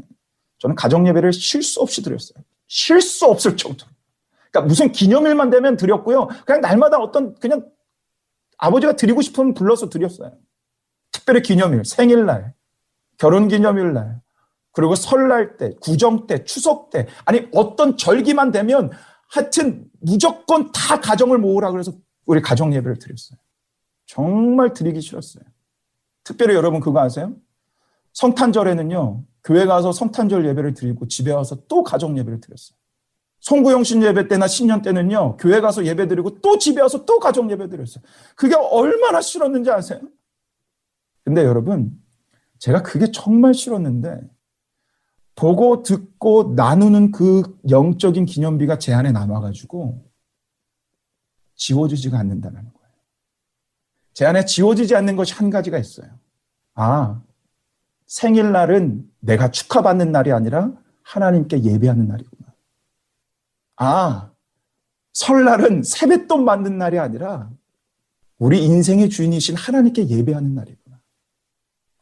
저는 0.59 0.77
가정 0.77 1.07
예배를 1.07 1.33
쉴 1.33 1.62
수 1.62 1.81
없이 1.81 2.03
드렸어요. 2.03 2.43
쉴 2.68 3.01
수 3.01 3.27
없을 3.27 3.57
정도로. 3.57 3.91
그러니까 4.51 4.68
무슨 4.68 4.93
기념일만 4.93 5.51
되면 5.51 5.77
드렸고요. 5.77 6.29
그냥 6.47 6.61
날마다 6.61 6.99
어떤 6.99 7.35
그냥 7.37 7.66
아버지가 8.59 8.97
드리고 8.97 9.23
싶으면 9.23 9.55
불러서 9.55 9.89
드렸어요. 9.89 10.33
특별히 11.11 11.43
기념일, 11.43 11.85
생일날, 11.85 12.55
결혼 13.18 13.49
기념일날, 13.49 14.20
그리고 14.73 14.95
설날 14.95 15.57
때, 15.57 15.75
구정 15.81 16.27
때, 16.27 16.45
추석 16.45 16.91
때, 16.91 17.07
아니 17.25 17.49
어떤 17.53 17.97
절기만 17.97 18.53
되면 18.53 18.91
하여튼 19.29 19.85
무조건 20.01 20.73
다 20.73 21.01
가정을 21.01 21.39
모으라 21.39 21.70
그래서 21.73 21.93
우리 22.27 22.41
가정 22.41 22.73
예배를 22.75 22.99
드렸어요. 22.99 23.39
정말 24.07 24.73
드리기 24.73 25.01
싫었어요. 25.01 25.45
특별히 26.25 26.55
여러분 26.55 26.81
그거 26.81 27.01
아세요? 27.01 27.35
성탄절에는요, 28.12 29.25
교회 29.45 29.66
가서 29.66 29.93
성탄절 29.93 30.47
예배를 30.47 30.75
드리고 30.75 31.09
집에 31.09 31.33
와서 31.33 31.57
또 31.68 31.83
가정 31.83 32.16
예배를 32.18 32.41
드렸어요. 32.41 32.77
송구영신 33.41 34.03
예배 34.05 34.29
때나 34.29 34.47
신년 34.47 34.83
때는요, 34.83 35.37
교회 35.37 35.61
가서 35.61 35.85
예배 35.85 36.07
드리고 36.07 36.41
또 36.41 36.59
집에 36.59 36.81
와서 36.81 37.05
또 37.05 37.18
가정 37.18 37.51
예배 37.51 37.68
드렸어요. 37.68 38.05
그게 38.37 38.55
얼마나 38.55 39.20
싫었는지 39.20 39.70
아세요? 39.70 40.01
근데 41.25 41.45
여러분, 41.45 42.01
제가 42.59 42.83
그게 42.83 43.11
정말 43.11 43.55
싫었는데, 43.55 44.20
보고 45.35 45.83
듣고 45.83 46.53
나누는 46.55 47.11
그 47.11 47.59
영적인 47.68 48.27
기념비가 48.27 48.79
제 48.79 48.93
안에 48.93 49.11
남아가지고, 49.11 50.09
지워지지가 51.57 52.18
않는다는 52.18 52.62
거예요. 52.73 52.82
제 54.15 54.27
안에 54.27 54.45
지워지지 54.45 54.95
않는 54.95 55.17
것이 55.17 55.35
한 55.35 55.51
가지가 55.51 55.79
있어요. 55.79 56.09
아, 56.75 57.23
생일날은 58.07 59.11
내가 59.21 59.51
축하받는 59.51 60.13
날이 60.13 60.33
아니라 60.33 60.73
하나님께 61.03 61.63
예배하는 61.63 62.09
날이구나. 62.09 62.55
아, 63.77 64.31
설날은 65.13 65.83
세뱃돈 65.83 66.45
받는 66.45 66.79
날이 66.79 66.99
아니라 66.99 67.51
우리 68.39 68.65
인생의 68.65 69.09
주인이신 69.09 69.57
하나님께 69.57 70.09
예배하는 70.09 70.55
날이구나. 70.55 71.01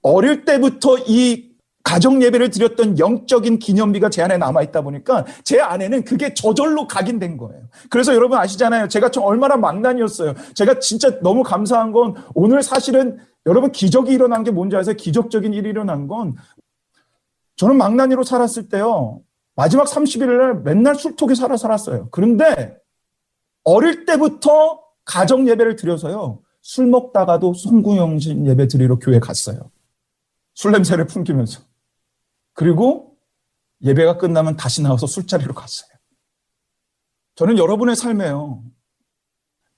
어릴 0.03 0.45
때부터 0.45 0.99
이 1.07 1.50
가정 1.83 2.23
예배를 2.23 2.51
드렸던 2.51 2.99
영적인 2.99 3.59
기념비가 3.59 4.11
제 4.11 4.23
안에 4.23 4.37
남아 4.37 4.63
있다 4.63 4.83
보니까 4.83 5.25
제 5.45 5.61
안에는 5.61 6.05
그게 6.05 6.35
저절로 6.35 6.87
각인된 6.87 7.37
거예요. 7.37 7.63
그래서 7.89 8.15
여러분 8.15 8.39
아시잖아요. 8.39 8.89
제가 8.89 9.11
좀 9.11 9.25
얼마나 9.25 9.57
망난이었어요. 9.57 10.35
제가 10.55 10.79
진짜 10.79 11.21
너무 11.21 11.43
감사한 11.43 11.93
건 11.93 12.15
오늘 12.35 12.63
사실은 12.63 13.19
여러분 13.47 13.73
기적이 13.73 14.13
일어난 14.13 14.45
게 14.45 14.51
뭔지 14.51 14.77
아세요? 14.77 14.95
기적적인 14.95 15.55
일이 15.55 15.71
일어난 15.71 16.07
건 16.07 16.37
저는 17.57 17.77
망나니로 17.77 18.25
살았을 18.25 18.69
때요. 18.69 19.21
마지막 19.57 19.87
30일 19.87 20.39
날 20.39 20.61
맨날 20.63 20.95
술톡에 20.95 21.35
살아 21.35 21.57
살았어요. 21.57 22.09
그런데 22.11 22.77
어릴 23.65 24.05
때부터 24.05 24.81
가정 25.05 25.49
예배를 25.49 25.77
드려서요. 25.77 26.41
술 26.63 26.87
먹다가도 26.87 27.55
송구영신 27.55 28.47
예배 28.47 28.69
드리러 28.69 28.99
교회 28.99 29.19
갔어요. 29.19 29.71
술 30.55 30.73
냄새를 30.73 31.07
풍기면서. 31.07 31.70
그리고 32.61 33.17
예배가 33.83 34.19
끝나면 34.19 34.55
다시 34.55 34.83
나와서 34.83 35.07
술자리로 35.07 35.55
갔어요. 35.55 35.89
저는 37.35 37.57
여러분의 37.57 37.97
삶에요. 37.97 38.63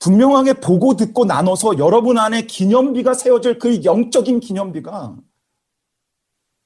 분명하게 0.01 0.55
보고 0.55 0.97
듣고 0.97 1.25
나눠서 1.25 1.79
여러분 1.79 2.19
안에 2.19 2.43
기념비가 2.43 3.15
세워질 3.15 3.61
그 3.61 3.85
영적인 3.85 4.41
기념비가 4.41 5.17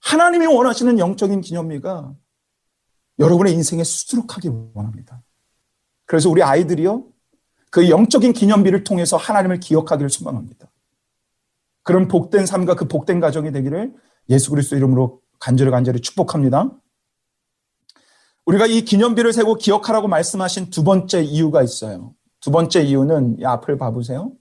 하나님이 0.01 0.47
원하시는 0.47 0.99
영적인 0.99 1.43
기념비가 1.43 2.15
여러분의 3.19 3.53
인생에 3.53 3.85
수두룩하기 3.85 4.49
원합니다. 4.73 5.23
그래서 6.07 6.31
우리 6.31 6.43
아이들이요. 6.43 7.07
그 7.71 7.91
영적인 7.91 8.33
기념비를 8.33 8.85
통해서 8.85 9.19
하나님을 9.19 9.61
기억하기를 9.61 10.09
소망합니다. 10.09 10.73
그런 11.83 12.09
복된 12.09 12.47
삶과 12.47 12.75
그 12.75 12.89
복된 12.89 13.21
가정이 13.21 13.53
되기를 13.53 13.95
예수 14.31 14.49
그리스도 14.49 14.77
이름으로 14.77 15.21
간절히 15.39 15.71
간절히 15.71 16.01
축복합니다. 16.01 16.71
우리가 18.47 18.67
이 18.67 18.83
기념비를 18.83 19.33
세고 19.33 19.57
기억하라고 19.57 20.09
말씀하신 20.09 20.71
두 20.71 20.85
번째 20.85 21.23
이유가 21.23 21.63
있어요. 21.63 22.15
두 22.41 22.51
번째 22.51 22.83
이유는 22.83 23.41
이 23.41 23.45
앞을 23.45 23.77
봐보세요. 23.77 24.33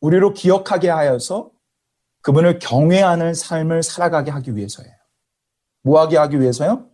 우리로 0.00 0.34
기억하게 0.34 0.90
하여서 0.90 1.50
그분을 2.20 2.58
경외하는 2.58 3.34
삶을 3.34 3.82
살아가게 3.82 4.30
하기 4.30 4.56
위해서예요. 4.56 4.92
뭐 5.82 6.00
하게 6.00 6.16
하기 6.18 6.40
위해서요? 6.40 6.86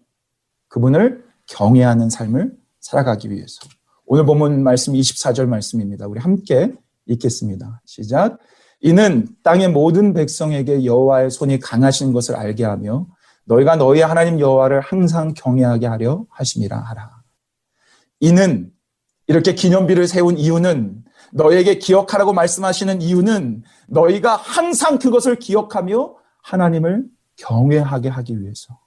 그분을 0.69 1.25
경외하는 1.47 2.11
삶을 2.11 2.57
살아가기 2.81 3.31
위해서. 3.31 3.61
오늘 4.07 4.25
본문 4.25 4.63
말씀 4.63 4.93
24절 4.93 5.47
말씀입니다. 5.47 6.07
우리 6.07 6.21
함께 6.21 6.73
읽겠습니다. 7.07 7.83
시작. 7.85 8.39
이는 8.81 9.29
땅의 9.43 9.69
모든 9.69 10.15
백성에게 10.15 10.85
여호와의 10.85 11.31
손이 11.31 11.61
강하신 11.61 12.13
것을 12.13 12.37
알게 12.37 12.65
하며 12.65 13.07
너희가 13.45 13.77
너희 13.77 14.01
하나님 14.01 14.41
여호와를 14.41 14.81
항상 14.81 15.35
경외하게 15.35 15.87
하려 15.87 16.25
하심이라 16.31 16.79
하라. 16.79 17.23
이는 18.21 18.71
이렇게 19.27 19.55
기념비를 19.55 20.09
세운 20.09 20.39
이유는 20.39 21.05
너에게 21.33 21.79
기억하라고 21.79 22.33
말씀하시는 22.33 23.03
이유는 23.03 23.63
너희가 23.89 24.37
항상 24.37 24.99
그것을 24.99 25.37
기억하며 25.37 26.15
하나님을 26.43 27.05
경외하게 27.37 28.09
하기 28.09 28.41
위해서. 28.41 28.79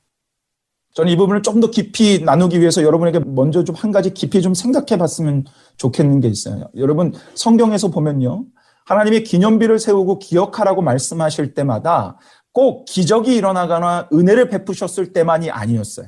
저는 0.94 1.12
이 1.12 1.16
부분을 1.16 1.42
좀 1.42 1.60
더 1.60 1.72
깊이 1.72 2.24
나누기 2.24 2.60
위해서 2.60 2.84
여러분에게 2.84 3.20
먼저 3.20 3.64
좀 3.64 3.76
한 3.76 3.92
가지 3.92 4.14
깊이 4.14 4.42
좀 4.42 4.54
생각해 4.54 4.98
봤으면 5.00 5.46
좋겠는 5.78 6.20
게 6.20 6.28
있어요. 6.28 6.68
여러분, 6.76 7.14
성경에서 7.36 7.90
보면요. 7.90 8.46
하나님이 8.86 9.24
기념비를 9.24 9.80
세우고 9.80 10.20
기억하라고 10.20 10.82
말씀하실 10.82 11.54
때마다 11.54 12.18
꼭 12.52 12.86
기적이 12.86 13.36
일어나거나 13.36 14.10
은혜를 14.14 14.50
베푸셨을 14.50 15.14
때만이 15.14 15.50
아니었어요. 15.50 16.08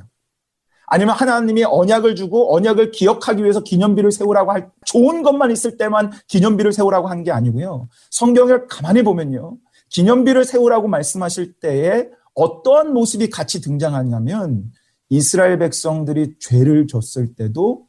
아니면 0.88 1.16
하나님이 1.16 1.64
언약을 1.64 2.16
주고 2.16 2.56
언약을 2.56 2.92
기억하기 2.92 3.42
위해서 3.42 3.62
기념비를 3.62 4.12
세우라고 4.12 4.52
할 4.52 4.70
좋은 4.86 5.24
것만 5.24 5.50
있을 5.52 5.78
때만 5.78 6.12
기념비를 6.28 6.74
세우라고 6.74 7.08
한 7.08 7.24
게 7.24 7.32
아니고요. 7.32 7.90
성경을 8.12 8.68
가만히 8.68 9.02
보면요. 9.02 9.58
기념비를 9.90 10.46
세우라고 10.46 10.88
말씀하실 10.88 11.54
때에 11.60 12.10
어떠한 12.36 12.94
모습이 12.94 13.30
같이 13.32 13.62
등장하냐면 13.62 14.72
이스라엘 15.10 15.58
백성들이 15.58 16.36
죄를 16.40 16.86
졌을 16.86 17.34
때도 17.34 17.88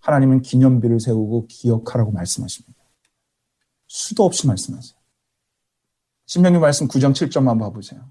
하나님은 0.00 0.42
기념비를 0.42 1.00
세우고 1.00 1.46
기억하라고 1.48 2.12
말씀하십니다. 2.12 2.83
수도 3.94 4.24
없이 4.24 4.48
말씀하세요. 4.48 4.98
신명기 6.26 6.58
말씀 6.58 6.88
9장 6.88 7.12
7절만 7.12 7.60
봐보세요. 7.60 8.02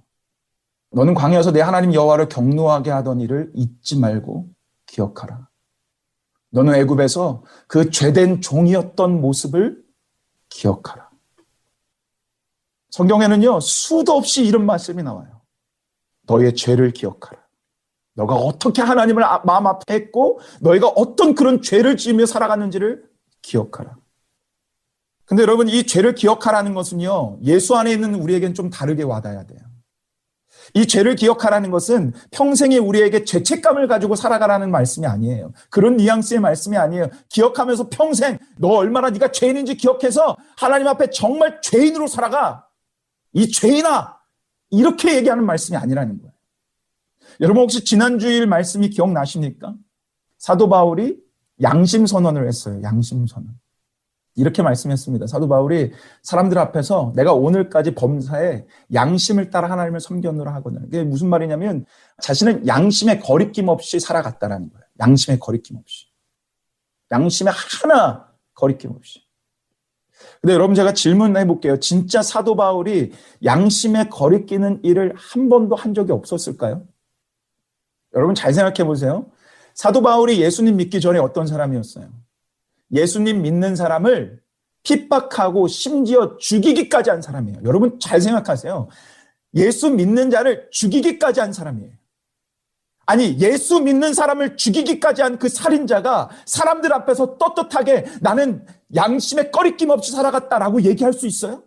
너는 0.91 1.13
광야에서 1.13 1.51
내 1.51 1.59
하나님 1.59 1.93
여호와를 1.93 2.29
경노하게 2.29 2.89
하던 2.89 3.19
일을 3.19 3.51
잊지 3.53 3.99
말고 3.99 4.47
기억하라. 4.85 5.49
너는 6.51 6.75
애굽에서 6.75 7.43
그 7.67 7.89
죄된 7.89 8.39
종이었던 8.39 9.19
모습을 9.19 9.83
기억하라. 10.47 11.09
성경에는요 12.91 13.59
수도 13.59 14.13
없이 14.13 14.45
이런 14.45 14.65
말씀이 14.65 15.03
나와요. 15.03 15.41
너의 16.27 16.55
죄를 16.55 16.91
기억하라. 16.93 17.43
너가 18.13 18.35
어떻게 18.35 18.81
하나님을 18.81 19.21
아, 19.21 19.39
마음 19.39 19.67
앞에 19.67 19.95
했고 19.95 20.39
너희가 20.61 20.87
어떤 20.95 21.35
그런 21.35 21.61
죄를 21.61 21.97
지으며 21.97 22.25
살아갔는지를 22.25 23.03
기억하라. 23.41 23.97
근데 25.25 25.41
여러분 25.43 25.69
이 25.69 25.85
죄를 25.85 26.15
기억하라는 26.15 26.73
것은요 26.73 27.39
예수 27.43 27.75
안에 27.75 27.91
있는 27.91 28.15
우리에겐 28.15 28.53
좀 28.53 28.69
다르게 28.69 29.03
와닿아야 29.03 29.45
돼요. 29.45 29.59
이 30.73 30.87
죄를 30.87 31.15
기억하라는 31.15 31.71
것은 31.71 32.13
평생에 32.31 32.77
우리에게 32.77 33.25
죄책감을 33.25 33.87
가지고 33.87 34.15
살아가라는 34.15 34.71
말씀이 34.71 35.05
아니에요. 35.05 35.51
그런 35.69 35.97
뉘앙스의 35.97 36.39
말씀이 36.39 36.77
아니에요. 36.77 37.09
기억하면서 37.29 37.89
평생 37.89 38.39
너 38.57 38.69
얼마나 38.69 39.09
네가 39.09 39.31
죄인인지 39.31 39.75
기억해서 39.75 40.37
하나님 40.57 40.87
앞에 40.87 41.09
정말 41.09 41.61
죄인으로 41.61 42.07
살아가. 42.07 42.67
이 43.33 43.51
죄인아! 43.51 44.17
이렇게 44.69 45.15
얘기하는 45.15 45.45
말씀이 45.45 45.77
아니라는 45.77 46.19
거예요. 46.21 46.33
여러분 47.41 47.63
혹시 47.63 47.83
지난 47.83 48.19
주일 48.19 48.47
말씀이 48.47 48.89
기억나십니까? 48.89 49.75
사도 50.37 50.69
바울이 50.69 51.17
양심 51.61 52.05
선언을 52.05 52.47
했어요. 52.47 52.81
양심 52.83 53.27
선언. 53.27 53.49
이렇게 54.35 54.63
말씀했습니다. 54.63 55.27
사도 55.27 55.47
바울이 55.47 55.91
사람들 56.23 56.57
앞에서 56.57 57.13
내가 57.15 57.33
오늘까지 57.33 57.93
범사에 57.93 58.65
양심을 58.93 59.51
따라 59.51 59.69
하나님을 59.69 59.99
섬겼노라 59.99 60.53
하거든요. 60.55 60.81
그게 60.81 61.03
무슨 61.03 61.29
말이냐면 61.29 61.85
자신은 62.21 62.67
양심에 62.67 63.19
거리낌 63.19 63.67
없이 63.67 63.99
살아갔다라는 63.99 64.69
거예요. 64.71 64.85
양심에 64.99 65.37
거리낌 65.37 65.77
없이. 65.77 66.07
양심에 67.11 67.51
하나 67.81 68.27
거리낌 68.55 68.91
없이. 68.91 69.21
근데 70.41 70.53
여러분 70.53 70.75
제가 70.75 70.93
질문해 70.93 71.45
볼게요. 71.45 71.79
진짜 71.79 72.21
사도 72.21 72.55
바울이 72.55 73.11
양심에 73.43 74.09
거리끼는 74.09 74.79
일을 74.83 75.13
한 75.15 75.49
번도 75.49 75.75
한 75.75 75.93
적이 75.93 76.13
없었을까요? 76.13 76.85
여러분 78.15 78.35
잘 78.35 78.53
생각해 78.53 78.83
보세요. 78.87 79.31
사도 79.73 80.01
바울이 80.01 80.41
예수님 80.41 80.77
믿기 80.77 81.01
전에 81.01 81.19
어떤 81.19 81.47
사람이었어요? 81.47 82.09
예수님 82.93 83.41
믿는 83.41 83.75
사람을 83.75 84.41
핍박하고 84.83 85.67
심지어 85.67 86.37
죽이기까지 86.37 87.09
한 87.09 87.21
사람이에요. 87.21 87.59
여러분 87.65 87.99
잘 87.99 88.21
생각하세요. 88.21 88.89
예수 89.55 89.89
믿는 89.89 90.29
자를 90.29 90.67
죽이기까지 90.71 91.39
한 91.39 91.53
사람이에요. 91.53 91.91
아니, 93.05 93.37
예수 93.39 93.81
믿는 93.81 94.13
사람을 94.13 94.55
죽이기까지 94.55 95.21
한 95.21 95.37
그 95.37 95.49
살인자가 95.49 96.29
사람들 96.45 96.93
앞에서 96.93 97.37
떳떳하게 97.37 98.05
나는 98.21 98.65
양심에 98.95 99.51
꺼리낌 99.51 99.89
없이 99.89 100.11
살아갔다라고 100.11 100.83
얘기할 100.83 101.11
수 101.11 101.27
있어요? 101.27 101.63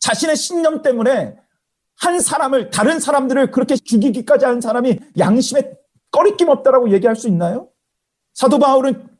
자신의 0.00 0.36
신념 0.36 0.82
때문에 0.82 1.36
한 1.96 2.20
사람을, 2.20 2.70
다른 2.70 3.00
사람들을 3.00 3.52
그렇게 3.52 3.76
죽이기까지 3.76 4.44
한 4.44 4.60
사람이 4.60 4.98
양심에 5.18 5.72
꺼리낌 6.10 6.48
없다라고 6.50 6.92
얘기할 6.92 7.16
수 7.16 7.26
있나요? 7.28 7.68
사도 8.34 8.58
바울은 8.58 9.13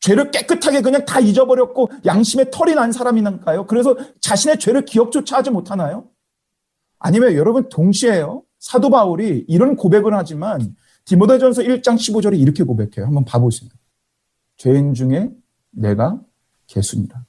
죄를 0.00 0.30
깨끗하게 0.30 0.82
그냥 0.82 1.04
다 1.04 1.20
잊어버렸고 1.20 1.90
양심에 2.04 2.50
털이 2.50 2.74
난 2.74 2.92
사람이니까요. 2.92 3.66
그래서 3.66 3.96
자신의 4.20 4.58
죄를 4.58 4.84
기억조차 4.84 5.38
하지 5.38 5.50
못하나요? 5.50 6.08
아니면 6.98 7.34
여러분 7.34 7.68
동시에요. 7.68 8.42
사도 8.58 8.90
바울이 8.90 9.44
이런 9.48 9.76
고백을 9.76 10.14
하지만 10.14 10.76
디모데전서 11.04 11.62
1장 11.62 11.94
15절에 11.94 12.38
이렇게 12.38 12.64
고백해요. 12.64 13.06
한번 13.06 13.24
봐보세요. 13.24 13.70
죄인 14.56 14.94
중에 14.94 15.30
내가 15.70 16.20
개순이라. 16.66 17.24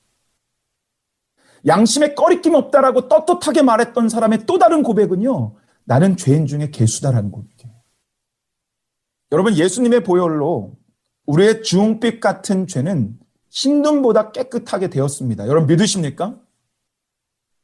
양심에 1.66 2.16
꺼리낌 2.16 2.56
없다라고 2.56 3.08
떳떳하게 3.08 3.62
말했던 3.62 4.10
사람의 4.10 4.46
또 4.46 4.58
다른 4.58 4.84
고백은요. 4.84 5.56
나는 5.84 6.18
죄인 6.18 6.46
중에 6.46 6.70
개수다라는 6.72 7.32
고백이에요. 7.32 7.76
여러분 9.32 9.56
예수님의 9.56 10.04
보혈로 10.04 10.78
우리의 11.28 11.62
주홍빛 11.62 12.20
같은 12.20 12.68
죄는 12.68 13.18
흰눈보다 13.50 14.32
깨끗하게 14.32 14.90
되었습니다. 14.90 15.48
여러분 15.48 15.68
믿으십니까? 15.68 16.36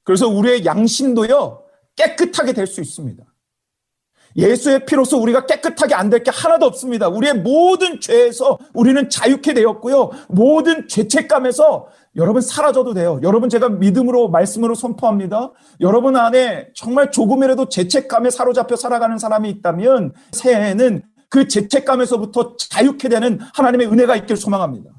그래서 0.03 0.27
우리의 0.27 0.65
양심도요 0.65 1.63
깨끗하게 1.95 2.53
될 2.53 2.67
수 2.67 2.81
있습니다. 2.81 3.23
예수의 4.35 4.85
피로서 4.87 5.17
우리가 5.17 5.45
깨끗하게 5.45 5.93
안 5.93 6.09
될 6.09 6.23
게 6.23 6.31
하나도 6.31 6.65
없습니다. 6.65 7.07
우리의 7.07 7.35
모든 7.35 7.99
죄에서 8.01 8.57
우리는 8.73 9.07
자유케 9.09 9.53
되었고요. 9.53 10.09
모든 10.27 10.87
죄책감에서 10.87 11.87
여러분 12.15 12.41
사라져도 12.41 12.95
돼요. 12.95 13.19
여러분 13.21 13.47
제가 13.49 13.69
믿음으로 13.69 14.29
말씀으로 14.29 14.73
선포합니다. 14.73 15.51
여러분 15.81 16.15
안에 16.15 16.69
정말 16.73 17.11
조금이라도 17.11 17.69
죄책감에 17.69 18.31
사로잡혀 18.31 18.75
살아가는 18.75 19.17
사람이 19.19 19.49
있다면 19.51 20.13
새해에는 20.31 21.03
그 21.33 21.47
죄책감에서부터 21.47 22.57
자유케 22.57 23.09
되는 23.09 23.39
하나님의 23.55 23.87
은혜가 23.87 24.15
있길 24.17 24.37
소망합니다. 24.37 24.91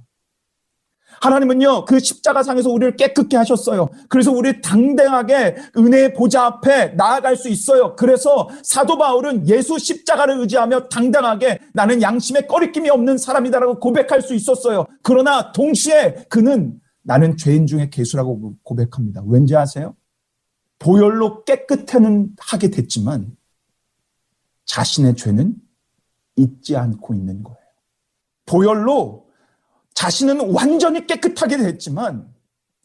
하나님은요, 1.20 1.85
그 1.85 2.01
십자가상에서 2.01 2.70
우리를 2.70 2.97
깨끗게 2.97 3.37
하셨어요. 3.37 3.89
그래서 4.09 4.32
우리 4.32 4.61
당당하게 4.61 5.55
은혜의 5.76 6.14
보좌 6.14 6.47
앞에 6.47 6.97
나아갈 6.97 7.37
수 7.37 7.49
있어요. 7.49 7.95
그래서 7.95 8.49
사도 8.64 8.99
바울은 8.99 9.49
예수 9.49 9.78
십자가를 9.78 10.41
의지하며 10.41 10.89
당당하게 10.89 11.61
나는 11.72 12.03
양심에 12.03 12.49
꺼리낌이 12.49 12.91
없는 12.91 13.16
사람이다라고 13.16 13.78
고백할 13.78 14.20
수 14.20 14.35
있었어요. 14.35 14.87
그러나 15.05 15.53
동시에 15.53 16.26
그는 16.28 16.80
나는 17.03 17.37
죄인 17.37 17.68
중에 17.68 17.91
개수라고 17.91 18.57
고백합니다. 18.64 19.22
왠지 19.24 19.55
아세요? 19.55 19.95
보혈로 20.80 21.45
깨끗해는 21.45 22.30
하게 22.41 22.70
됐지만 22.70 23.37
자신의 24.64 25.14
죄는 25.14 25.62
잊지 26.37 26.76
않고 26.76 27.14
있는 27.14 27.43
거예요. 27.43 27.59
보혈로 28.47 29.26
자신은 29.95 30.53
완전히 30.53 31.07
깨끗하게 31.07 31.57
됐지만 31.57 32.28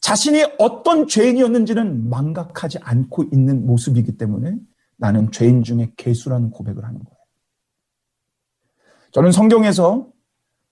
자신이 0.00 0.44
어떤 0.58 1.06
죄인이었는지는 1.06 2.08
망각하지 2.08 2.78
않고 2.80 3.24
있는 3.32 3.66
모습이기 3.66 4.16
때문에 4.16 4.56
나는 4.96 5.30
죄인 5.30 5.62
중에 5.62 5.92
개수라는 5.96 6.50
고백을 6.50 6.84
하는 6.84 7.00
거예요. 7.04 7.20
저는 9.12 9.32
성경에서 9.32 10.08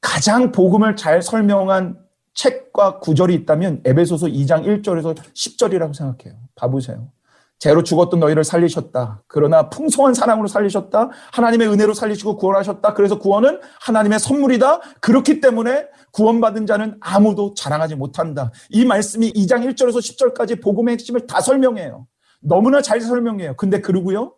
가장 0.01 0.53
복음을 0.53 0.97
잘 0.97 1.23
설명한 1.23 1.99
책과 2.35 3.01
구절이 3.01 3.35
있다면 3.35 3.83
에베소서 3.85 4.29
2장 4.29 4.65
1절에서 4.65 5.17
10절이라고 5.17 5.93
생각해요. 5.93 6.41
봐보세요. 6.55 7.11
죄로 7.59 7.83
죽었던 7.83 8.21
너희를 8.21 8.45
살리셨다. 8.45 9.25
그러나 9.27 9.69
풍성한 9.69 10.15
사랑으로 10.15 10.47
살리셨다. 10.47 11.11
하나님의 11.33 11.69
은혜로 11.69 11.93
살리시고 11.93 12.37
구원하셨다. 12.37 12.95
그래서 12.95 13.19
구원은 13.19 13.61
하나님의 13.81 14.21
선물이다. 14.21 14.81
그렇기 15.01 15.41
때문에 15.41 15.89
구원받은 16.13 16.67
자는 16.67 16.97
아무도 17.01 17.55
자랑하지 17.55 17.97
못한다. 17.97 18.53
이 18.71 18.85
말씀이 18.85 19.33
2장 19.33 19.69
1절에서 19.69 19.99
10절까지 19.99 20.63
복음의 20.63 20.93
핵심을 20.93 21.27
다 21.27 21.41
설명해요. 21.41 22.07
너무나 22.41 22.81
잘 22.81 23.01
설명해요. 23.01 23.57
근데 23.57 23.81
그러고요. 23.81 24.37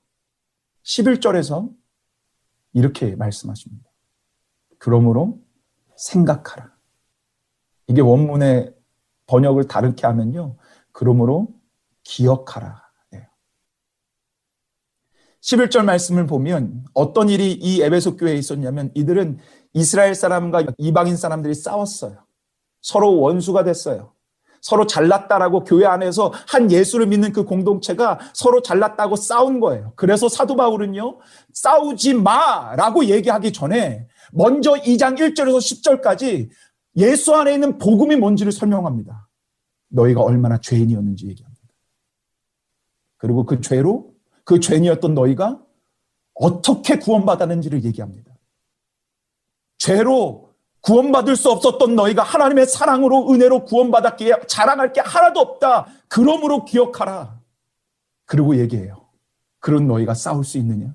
11절에서 0.85 1.71
이렇게 2.73 3.17
말씀하십니다. 3.17 3.85
그러므로 4.79 5.39
생각하라. 5.97 6.73
이게 7.87 8.01
원문의 8.01 8.73
번역을 9.27 9.65
다르게 9.65 10.07
하면요. 10.07 10.57
그러므로 10.93 11.49
기억하라. 12.03 12.90
11절 15.43 15.85
말씀을 15.85 16.27
보면 16.27 16.85
어떤 16.93 17.29
일이 17.29 17.53
이 17.53 17.83
에베소 17.83 18.17
교회에 18.17 18.35
있었냐면 18.37 18.91
이들은 18.95 19.39
이스라엘 19.73 20.15
사람과 20.15 20.65
이방인 20.79 21.17
사람들이 21.17 21.55
싸웠어요. 21.55 22.25
서로 22.83 23.21
원수가 23.21 23.65
됐어요. 23.65 24.13
서로 24.61 24.87
잘났다라고 24.87 25.65
교회 25.65 25.87
안에서 25.87 26.33
한 26.49 26.71
예수를 26.71 27.07
믿는 27.07 27.33
그 27.33 27.45
공동체가 27.45 28.19
서로 28.35 28.61
잘났다고 28.61 29.17
싸운 29.17 29.59
거예요. 29.59 29.95
그래서 29.97 30.29
사도 30.29 30.55
바울은요, 30.55 31.19
싸우지 31.55 32.15
마라고 32.15 33.07
얘기하기 33.07 33.53
전에 33.53 34.07
먼저 34.33 34.75
2장 34.75 35.19
1절에서 35.19 35.57
10절까지 36.03 36.51
예수 36.97 37.35
안에 37.35 37.55
있는 37.55 37.79
복음이 37.79 38.17
뭔지를 38.17 38.53
설명합니다. 38.53 39.29
너희가 39.89 40.21
얼마나 40.21 40.59
죄인이었는지 40.59 41.27
얘기합니다. 41.29 41.61
그리고 43.17 43.45
그 43.47 43.61
죄로 43.63 44.10
그 44.51 44.59
죄인이었던 44.59 45.15
너희가 45.15 45.63
어떻게 46.35 46.99
구원받았는지를 46.99 47.85
얘기합니다. 47.85 48.35
죄로 49.79 50.53
구원받을 50.81 51.37
수 51.37 51.53
없었던 51.53 51.95
너희가 51.95 52.25
하나님의 52.25 52.67
사랑으로 52.67 53.31
은혜로 53.31 53.65
구원받았기에 53.65 54.49
자랑할 54.49 54.93
게 54.93 55.03
하나도 55.03 55.39
없다. 55.39 55.87
그러므로 56.09 56.65
기억하라. 56.65 57.39
그리고 58.25 58.57
얘기해요. 58.57 59.07
그런 59.61 59.87
너희가 59.87 60.15
싸울 60.15 60.43
수 60.45 60.59
있느냐? 60.59 60.93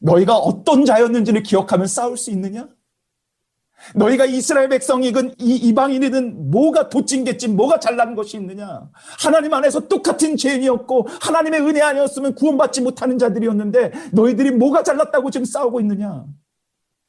너희가 0.00 0.34
어떤 0.38 0.86
자였는지를 0.86 1.42
기억하면 1.42 1.86
싸울 1.86 2.16
수 2.16 2.30
있느냐? 2.30 2.66
너희가 3.94 4.24
이스라엘 4.24 4.68
백성이든 4.68 5.34
이 5.38 5.56
이방인이든 5.56 6.50
뭐가 6.50 6.88
도찐개찐 6.88 7.56
뭐가 7.56 7.80
잘난 7.80 8.14
것이 8.14 8.36
있느냐? 8.36 8.88
하나님 9.20 9.52
안에서 9.54 9.88
똑같은 9.88 10.36
죄인이었고 10.36 11.08
하나님의 11.20 11.60
은혜 11.60 11.80
아니었으면 11.82 12.34
구원받지 12.34 12.80
못하는 12.80 13.18
자들이었는데 13.18 13.92
너희들이 14.12 14.52
뭐가 14.52 14.82
잘났다고 14.82 15.30
지금 15.30 15.44
싸우고 15.44 15.80
있느냐? 15.80 16.24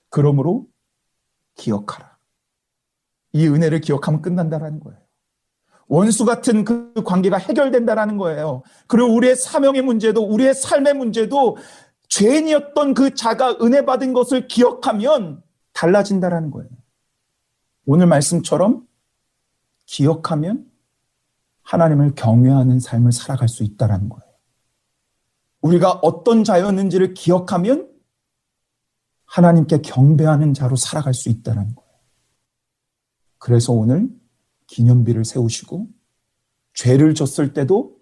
그러므로 0.09 0.67
기억하라. 1.55 2.17
이 3.33 3.47
은혜를 3.47 3.81
기억하면 3.81 4.21
끝난다라는 4.21 4.79
거예요. 4.79 4.99
원수 5.87 6.25
같은 6.25 6.63
그 6.63 6.93
관계가 7.03 7.37
해결된다라는 7.37 8.17
거예요. 8.17 8.63
그리고 8.87 9.13
우리의 9.13 9.35
사명의 9.35 9.81
문제도 9.81 10.23
우리의 10.23 10.53
삶의 10.53 10.93
문제도 10.93 11.57
죄인이었던 12.09 12.93
그 12.93 13.13
자가 13.13 13.57
은혜 13.61 13.85
받은 13.85 14.13
것을 14.13 14.47
기억하면 14.47 15.41
달라진다라는 15.73 16.51
거예요. 16.51 16.69
오늘 17.85 18.07
말씀처럼 18.07 18.87
기억하면 19.85 20.69
하나님을 21.63 22.15
경외하는 22.15 22.79
삶을 22.79 23.11
살아갈 23.11 23.49
수 23.49 23.63
있다라는 23.63 24.09
거예요. 24.09 24.23
우리가 25.61 25.91
어떤 26.01 26.43
자였는지를 26.43 27.13
기억하면 27.13 27.89
하나님께 29.25 29.81
경배하는 29.81 30.53
자로 30.53 30.75
살아갈 30.75 31.13
수 31.13 31.29
있다는 31.29 31.73
거예요. 31.73 31.93
그래서 33.39 33.73
오늘 33.73 34.09
기념비를 34.67 35.25
세우시고 35.25 35.87
죄를 36.73 37.15
졌을 37.15 37.53
때도 37.53 37.97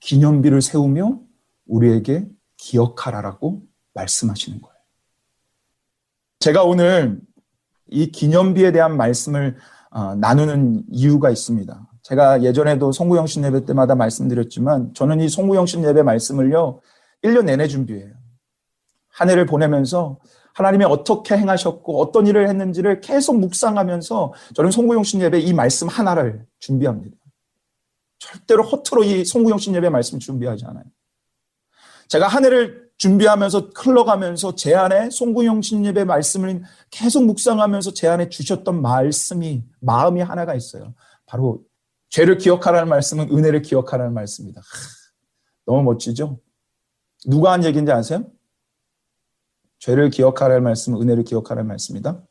기념비를 0.00 0.62
세우며 0.62 1.20
우리에게 1.66 2.28
기억하라라고 2.56 3.66
말씀하시는 3.94 4.60
거예요. 4.60 4.75
제가 6.38 6.64
오늘 6.64 7.20
이 7.88 8.10
기념비에 8.10 8.72
대한 8.72 8.96
말씀을 8.96 9.56
어, 9.90 10.14
나누는 10.14 10.84
이유가 10.90 11.30
있습니다. 11.30 11.90
제가 12.02 12.42
예전에도 12.42 12.92
송구영신 12.92 13.44
예배 13.44 13.64
때마다 13.64 13.94
말씀드렸지만 13.94 14.92
저는 14.94 15.20
이 15.20 15.28
송구영신 15.28 15.84
예배 15.84 16.02
말씀을요, 16.02 16.80
1년 17.24 17.44
내내 17.46 17.66
준비해요. 17.66 18.14
한 19.08 19.30
해를 19.30 19.46
보내면서 19.46 20.18
하나님이 20.52 20.84
어떻게 20.84 21.36
행하셨고 21.36 22.00
어떤 22.00 22.26
일을 22.26 22.48
했는지를 22.48 23.00
계속 23.00 23.38
묵상하면서 23.40 24.32
저는 24.54 24.70
송구영신 24.70 25.20
예배 25.22 25.40
이 25.40 25.52
말씀 25.52 25.88
하나를 25.88 26.46
준비합니다. 26.58 27.16
절대로 28.18 28.62
허투루 28.62 29.04
이 29.04 29.24
송구영신 29.24 29.74
예배 29.74 29.88
말씀 29.88 30.18
준비하지 30.18 30.64
않아요. 30.66 30.84
제가 32.08 32.28
한 32.28 32.44
해를 32.44 32.85
준비하면서 32.98 33.70
흘러가면서 33.74 34.54
제 34.54 34.74
안에 34.74 35.10
송구영신 35.10 35.84
예배 35.84 36.04
말씀을 36.04 36.62
계속 36.90 37.24
묵상하면서 37.26 37.92
제 37.92 38.08
안에 38.08 38.28
주셨던 38.28 38.80
말씀이 38.80 39.64
마음이 39.80 40.22
하나가 40.22 40.54
있어요. 40.54 40.94
바로 41.26 41.62
죄를 42.08 42.38
기억하라는 42.38 42.88
말씀은 42.88 43.30
은혜를 43.30 43.62
기억하라는 43.62 44.14
말씀입니다. 44.14 44.60
하, 44.60 44.66
너무 45.66 45.82
멋지죠? 45.82 46.40
누가 47.26 47.52
한 47.52 47.64
얘기인지 47.64 47.92
아세요? 47.92 48.30
죄를 49.78 50.10
기억하라는 50.10 50.62
말씀은 50.62 51.00
은혜를 51.02 51.24
기억하라는 51.24 51.68
말씀이다. 51.68 52.22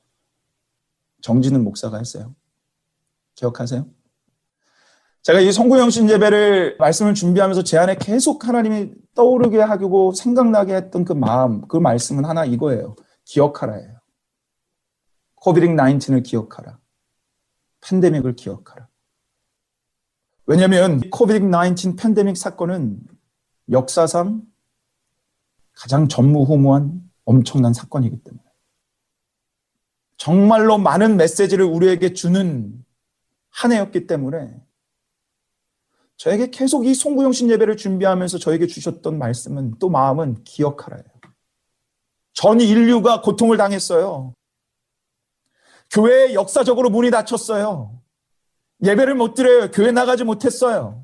정지는 1.21 1.63
목사가 1.63 1.97
했어요. 1.97 2.35
기억하세요? 3.35 3.87
제가 5.25 5.39
이 5.39 5.51
성구영신 5.51 6.07
예배를 6.11 6.77
말씀을 6.77 7.15
준비하면서 7.15 7.63
제 7.63 7.79
안에 7.79 7.95
계속 7.95 8.47
하나님이 8.47 8.91
떠오르게 9.15 9.59
하고 9.59 10.13
생각나게 10.13 10.75
했던 10.75 11.03
그 11.03 11.13
마음, 11.13 11.67
그 11.67 11.77
말씀은 11.77 12.25
하나 12.25 12.45
이거예요. 12.45 12.95
기억하라예요. 13.23 13.99
코비드 15.33 15.65
19을 15.65 16.23
기억하라. 16.23 16.77
팬데믹을 17.81 18.35
기억하라. 18.35 18.87
왜냐하면 20.45 21.01
코비드 21.09 21.39
19 21.39 21.95
팬데믹 21.95 22.37
사건은 22.37 22.99
역사상 23.71 24.43
가장 25.73 26.07
전무후무한 26.07 27.01
엄청난 27.23 27.73
사건이기 27.73 28.23
때문에 28.23 28.43
정말로 30.17 30.77
많은 30.77 31.17
메시지를 31.17 31.65
우리에게 31.65 32.13
주는 32.13 32.85
한 33.49 33.71
해였기 33.71 34.05
때문에 34.05 34.64
저에게 36.17 36.49
계속 36.49 36.85
이 36.85 36.93
송구영신 36.93 37.49
예배를 37.51 37.77
준비하면서 37.77 38.37
저에게 38.37 38.67
주셨던 38.67 39.17
말씀은 39.17 39.75
또 39.79 39.89
마음은 39.89 40.43
기억하라요. 40.43 41.03
전 42.33 42.61
인류가 42.61 43.21
고통을 43.21 43.57
당했어요. 43.57 44.33
교회에 45.91 46.33
역사적으로 46.33 46.89
문이 46.89 47.11
닫혔어요. 47.11 48.01
예배를 48.83 49.15
못 49.15 49.33
드려요. 49.33 49.71
교회 49.71 49.91
나가지 49.91 50.23
못했어요. 50.23 51.03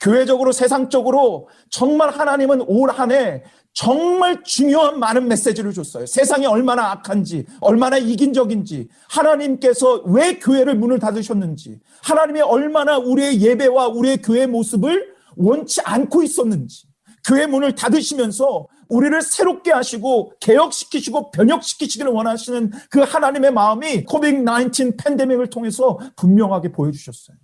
교회적으로 0.00 0.52
세상적으로 0.52 1.48
정말 1.70 2.10
하나님은 2.10 2.62
올 2.68 2.90
한 2.90 3.10
해 3.10 3.42
정말 3.72 4.42
중요한 4.42 4.98
많은 4.98 5.28
메시지를 5.28 5.72
줬어요. 5.72 6.04
세상이 6.06 6.46
얼마나 6.46 6.90
악한지, 6.90 7.46
얼마나 7.60 7.96
이긴적인지, 7.96 8.88
하나님께서 9.08 10.02
왜 10.06 10.38
교회를 10.38 10.74
문을 10.74 10.98
닫으셨는지, 10.98 11.78
하나님이 12.08 12.40
얼마나 12.40 12.98
우리의 12.98 13.40
예배와 13.40 13.88
우리의 13.88 14.22
교회 14.22 14.46
모습을 14.46 15.14
원치 15.36 15.80
않고 15.82 16.22
있었는지, 16.22 16.86
교회 17.26 17.46
문을 17.46 17.74
닫으시면서 17.74 18.66
우리를 18.88 19.20
새롭게 19.20 19.70
하시고 19.70 20.32
개혁시키시고 20.40 21.30
변혁시키시기를 21.32 22.10
원하시는 22.10 22.72
그 22.90 23.00
하나님의 23.00 23.52
마음이 23.52 24.04
코빅19 24.04 24.96
팬데믹을 25.04 25.50
통해서 25.50 25.98
분명하게 26.16 26.72
보여주셨어요. 26.72 27.36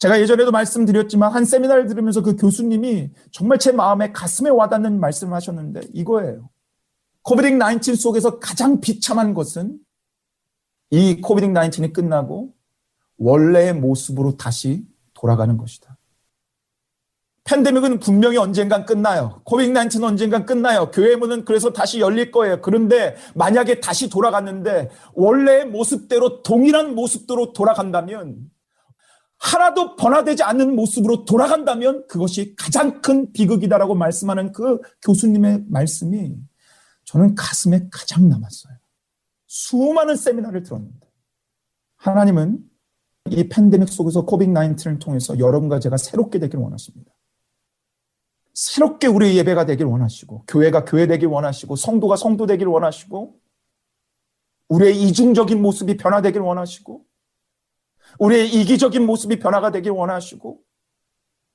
제가 0.00 0.20
예전에도 0.20 0.50
말씀드렸지만 0.50 1.32
한 1.32 1.44
세미나를 1.44 1.86
들으면서 1.86 2.22
그 2.22 2.34
교수님이 2.34 3.10
정말 3.30 3.58
제 3.58 3.70
마음에 3.70 4.10
가슴에 4.10 4.50
와닿는 4.50 4.98
말씀을 4.98 5.32
하셨는데 5.34 5.82
이거예요. 5.92 6.50
COVID 7.22 7.56
19 7.56 7.94
속에서 7.94 8.40
가장 8.40 8.80
비참한 8.80 9.32
것은 9.32 9.78
이 10.90 11.20
COVID 11.20 11.46
19이 11.46 11.92
끝나고 11.92 12.52
원래의 13.22 13.74
모습으로 13.74 14.36
다시 14.36 14.84
돌아가는 15.14 15.56
것이다. 15.56 15.96
팬데믹은 17.44 18.00
분명히 18.00 18.36
언젠간 18.36 18.84
끝나요. 18.86 19.40
COVID 19.44 19.72
19는 19.72 20.04
언젠간 20.04 20.46
끝나요. 20.46 20.90
교회 20.90 21.16
문은 21.16 21.44
그래서 21.44 21.72
다시 21.72 22.00
열릴 22.00 22.30
거예요. 22.30 22.60
그런데 22.60 23.16
만약에 23.34 23.80
다시 23.80 24.08
돌아갔는데 24.08 24.90
원래의 25.14 25.66
모습대로 25.66 26.42
동일한 26.42 26.94
모습대로 26.94 27.52
돌아간다면 27.52 28.50
하나도 29.38 29.96
변화되지 29.96 30.44
않는 30.44 30.76
모습으로 30.76 31.24
돌아간다면 31.24 32.06
그것이 32.06 32.54
가장 32.56 33.02
큰 33.02 33.32
비극이다라고 33.32 33.96
말씀하는 33.96 34.52
그 34.52 34.80
교수님의 35.02 35.64
말씀이 35.68 36.36
저는 37.04 37.34
가슴에 37.34 37.88
가장 37.90 38.28
남았어요. 38.28 38.74
수많은 39.48 40.14
세미나를 40.14 40.62
들었는데 40.62 41.08
하나님은 41.96 42.71
이 43.30 43.48
팬데믹 43.48 43.88
속에서 43.88 44.24
코비드 44.24 44.52
19을 44.52 45.00
통해서 45.00 45.38
여러분과 45.38 45.78
제가 45.78 45.96
새롭게 45.96 46.38
되기를 46.38 46.60
원하십니다. 46.60 47.12
새롭게 48.54 49.06
우리의 49.06 49.36
예배가 49.38 49.64
되길 49.64 49.86
원하시고 49.86 50.44
교회가 50.46 50.84
교회 50.84 51.06
되길 51.06 51.28
원하시고 51.28 51.76
성도가 51.76 52.16
성도 52.16 52.46
되길 52.46 52.66
원하시고 52.66 53.40
우리의 54.68 55.02
이중적인 55.02 55.60
모습이 55.60 55.96
변화되길 55.96 56.40
원하시고 56.40 57.04
우리의 58.18 58.48
이기적인 58.52 59.06
모습이 59.06 59.38
변화가 59.38 59.70
되길 59.70 59.92
원하시고 59.92 60.60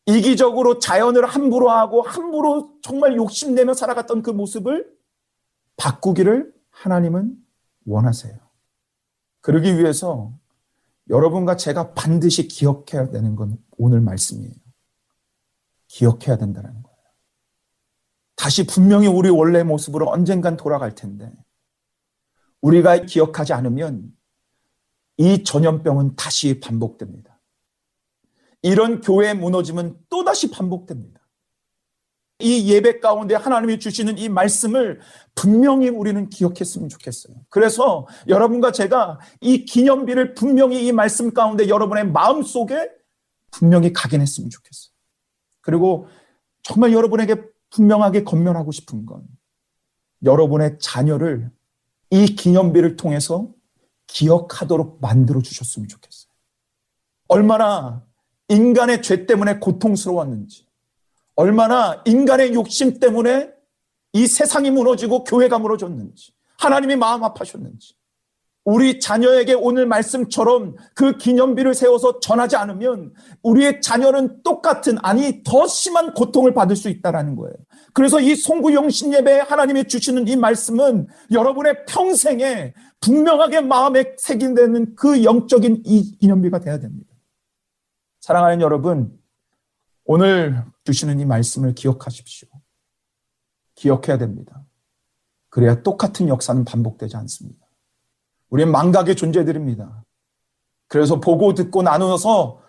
이기적으로 0.08 0.80
자연을 0.80 1.26
함부로 1.26 1.70
하고 1.70 2.02
함부로 2.02 2.72
정말 2.82 3.16
욕심내며 3.16 3.74
살아갔던 3.74 4.24
그 4.24 4.32
모습을 4.32 4.90
바꾸기를 5.76 6.54
하나님은 6.70 7.36
원하세요. 7.86 8.36
그러기 9.42 9.78
위해서 9.78 10.32
여러분과 11.10 11.56
제가 11.56 11.94
반드시 11.94 12.48
기억해야 12.48 13.10
되는 13.10 13.36
건 13.36 13.58
오늘 13.78 14.02
말씀이에요. 14.02 14.54
기억해야 15.88 16.38
된다는 16.38 16.72
거예요. 16.84 16.98
다시 18.36 18.66
분명히 18.66 19.08
우리 19.08 19.30
원래 19.30 19.64
모습으로 19.64 20.10
언젠간 20.10 20.58
돌아갈 20.58 20.96
텐데 20.96 21.32
우리가 22.62 23.06
기억하지 23.06 23.54
않으면 23.54 24.12
이 25.18 25.44
전염병은 25.44 26.16
다시 26.16 26.60
반복됩니다. 26.60 27.40
이런 28.62 29.02
교회 29.02 29.34
무너짐은 29.34 29.98
또다시 30.10 30.52
반복됩니다. 30.52 31.17
이 32.40 32.72
예배 32.72 33.00
가운데 33.00 33.34
하나님이 33.34 33.80
주시는 33.80 34.18
이 34.18 34.30
말씀을 34.30 35.00
분명히 35.34 35.90
우리는 35.90 36.30
기억했으면 36.30 36.88
좋겠어요. 36.90 37.36
그래서 37.50 38.08
여러분과 38.28 38.72
제가 38.72 39.20
이 39.42 39.66
기념비를 39.66 40.36
분명히 40.36 40.86
이 40.86 40.92
말씀 40.92 41.34
가운데 41.34 41.68
여러분의 41.68 42.08
마음 42.12 42.44
속에 42.44 42.92
분명히 43.50 43.92
각인했으면 43.92 44.50
좋겠어요. 44.52 44.92
그리고 45.62 46.08
정말 46.62 46.94
여러분에게 46.94 47.42
분명하게 47.72 48.24
건면하고 48.24 48.72
싶은 48.72 49.06
건 49.06 49.24
여러분의 50.24 50.78
자녀를 50.80 51.50
이 52.12 52.26
기념비를 52.26 52.98
통해서 52.98 53.52
기억하도록 54.06 55.00
만들어 55.02 55.42
주셨으면 55.42 55.88
좋겠어요. 55.88 56.32
얼마나 57.28 58.06
인간의 58.48 59.02
죄 59.02 59.26
때문에 59.26 59.60
고통스러웠는지, 59.60 60.67
얼마나 61.38 62.02
인간의 62.06 62.54
욕심 62.56 63.00
때문에 63.00 63.52
이 64.14 64.28
세상이 64.28 64.72
무너지고 64.72 65.24
교회가 65.24 65.60
무너졌는지, 65.60 66.34
하나님이 66.58 66.96
마음 66.96 67.24
아파셨는지, 67.24 67.94
우리 68.66 69.00
자녀에게 69.00 69.54
오늘 69.54 69.86
말씀처럼 69.86 70.76
그 70.94 71.16
기념비를 71.16 71.74
세워서 71.74 72.20
전하지 72.20 72.58
않으면 72.58 73.14
우리의 73.42 73.80
자녀는 73.80 74.44
똑같은 74.44 74.98
아니 75.04 75.42
더 75.44 75.68
심한 75.68 76.14
고통을 76.14 76.54
받을 76.54 76.76
수 76.76 76.90
있다라는 76.90 77.38
거예요. 77.38 77.54
그래서 77.94 78.20
이 78.20 78.36
송구영신 78.36 79.14
예배 79.14 79.40
하나님이 79.40 79.88
주시는 79.88 80.28
이 80.28 80.36
말씀은 80.36 81.08
여러분의 81.32 81.86
평생에 81.86 82.74
분명하게 83.00 83.62
마음에 83.62 84.16
새긴되는 84.18 84.96
그 84.96 85.24
영적인 85.24 85.84
이 85.86 86.18
기념비가 86.18 86.60
돼야 86.60 86.78
됩니다. 86.78 87.14
사랑하는 88.20 88.60
여러분, 88.60 89.18
오늘 90.10 90.64
주시는 90.86 91.20
이 91.20 91.26
말씀을 91.26 91.76
기억하십시오. 91.76 92.48
기억해야 93.76 94.18
됩니다. 94.18 94.66
그래야 95.50 95.84
똑같은 95.84 96.30
역사는 96.30 96.64
반복되지 96.64 97.18
않습니다. 97.18 97.68
우리는 98.50 98.72
망각의 98.72 99.18
존재들입니다. 99.18 100.06
그래서 100.88 101.20
보고 101.20 101.54
듣고 101.54 101.82
나누어서 101.82 102.62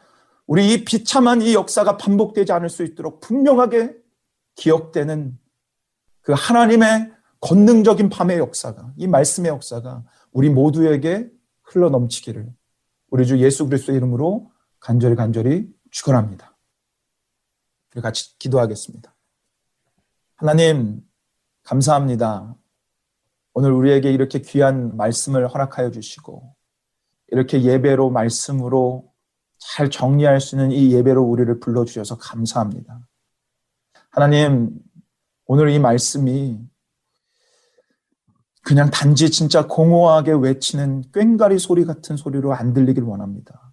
우리 0.47 0.73
이 0.73 0.85
비참한 0.85 1.41
이 1.41 1.55
역사가 1.55 1.97
반복되지 1.97 2.51
않을 2.51 2.69
수 2.69 2.83
있도록 2.83 3.21
분명하게 3.21 3.95
기억되는 4.57 5.39
그 6.23 6.33
하나님의 6.37 7.13
권능적인 7.41 8.09
밤의 8.09 8.39
역사가, 8.39 8.95
이 8.97 9.07
말씀의 9.07 9.51
역사가 9.51 10.05
우리 10.33 10.51
모두에게 10.51 11.31
흘러 11.63 11.89
넘치기를 11.89 12.53
우리 13.11 13.27
주 13.27 13.39
예수 13.39 13.65
그리스도의 13.67 13.99
이름으로 13.99 14.51
간절히 14.81 15.15
간절히 15.15 15.69
축원합니다. 15.93 16.48
우리 17.99 18.03
같이 18.03 18.39
기도하겠습니다. 18.39 19.13
하나님 20.37 21.03
감사합니다. 21.65 22.55
오늘 23.55 23.73
우리에게 23.73 24.13
이렇게 24.13 24.41
귀한 24.41 24.97
말씀을 24.97 25.49
허락하여 25.49 25.91
주시고 25.91 26.55
이렇게 27.29 27.63
예배로 27.63 28.11
말씀으로 28.11 29.13
잘 29.59 29.91
정리할 29.91 30.41
수 30.41 30.55
있는 30.55 30.71
이 30.71 30.93
예배로 30.93 31.25
우리를 31.25 31.59
불러 31.59 31.85
주셔서 31.85 32.17
감사합니다. 32.19 33.01
하나님 34.11 34.79
오늘 35.47 35.71
이 35.71 35.81
말씀이 35.81 36.61
그냥 38.63 38.91
단지 38.91 39.31
진짜 39.31 39.67
공허하게 39.67 40.35
외치는 40.35 41.11
꽹가리 41.11 41.59
소리 41.59 41.85
같은 41.85 42.17
소리로 42.17 42.55
안 42.55 42.73
들리길 42.75 43.03
원합니다. 43.03 43.73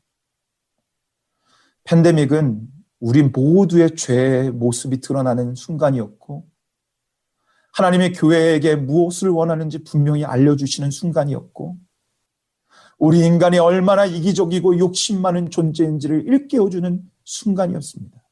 팬데믹은 1.83 2.74
우리 3.05 3.21
모두의 3.21 3.95
죄의 3.95 4.49
모습이 4.49 4.99
드러나는 4.99 5.53
순간이었고, 5.53 6.49
하나님의 7.73 8.13
교회에게 8.13 8.77
무엇을 8.77 9.29
원하는지 9.29 9.83
분명히 9.83 10.25
알려주시는 10.25 10.89
순간이었고, 10.89 11.77
우리 12.97 13.23
인간이 13.23 13.59
얼마나 13.59 14.07
이기적이고 14.07 14.79
욕심 14.79 15.21
많은 15.21 15.51
존재인지를 15.51 16.25
일깨워주는 16.25 17.07
순간이었습니다. 17.23 18.23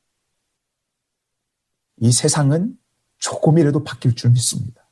이 1.97 2.11
세상은 2.11 2.75
조금이라도 3.19 3.83
바뀔 3.83 4.15
줄 4.15 4.31
믿습니다. 4.31 4.89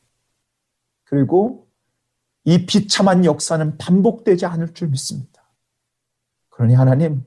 그리고 1.06 1.68
이 2.44 2.68
비참한 2.68 3.26
역사는 3.26 3.80
반복되지 3.80 4.46
않을 4.46 4.76
줄 4.76 4.90
믿습니다. 4.90 5.52
그러니 6.50 6.76
하나님, 6.76 7.26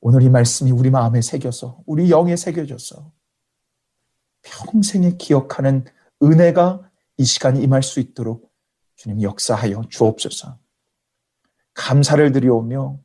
오늘 0.00 0.22
이 0.22 0.28
말씀이 0.28 0.70
우리 0.70 0.90
마음에 0.90 1.20
새겨서, 1.20 1.80
우리 1.86 2.10
영에 2.10 2.36
새겨져서 2.36 3.12
평생에 4.42 5.16
기억하는 5.18 5.84
은혜가 6.22 6.90
이 7.18 7.24
시간에 7.24 7.60
임할 7.60 7.82
수 7.82 8.00
있도록 8.00 8.50
주님 8.96 9.22
역사하여 9.22 9.82
주옵소서. 9.88 10.58
감사를 11.74 12.32
드리오며 12.32 12.98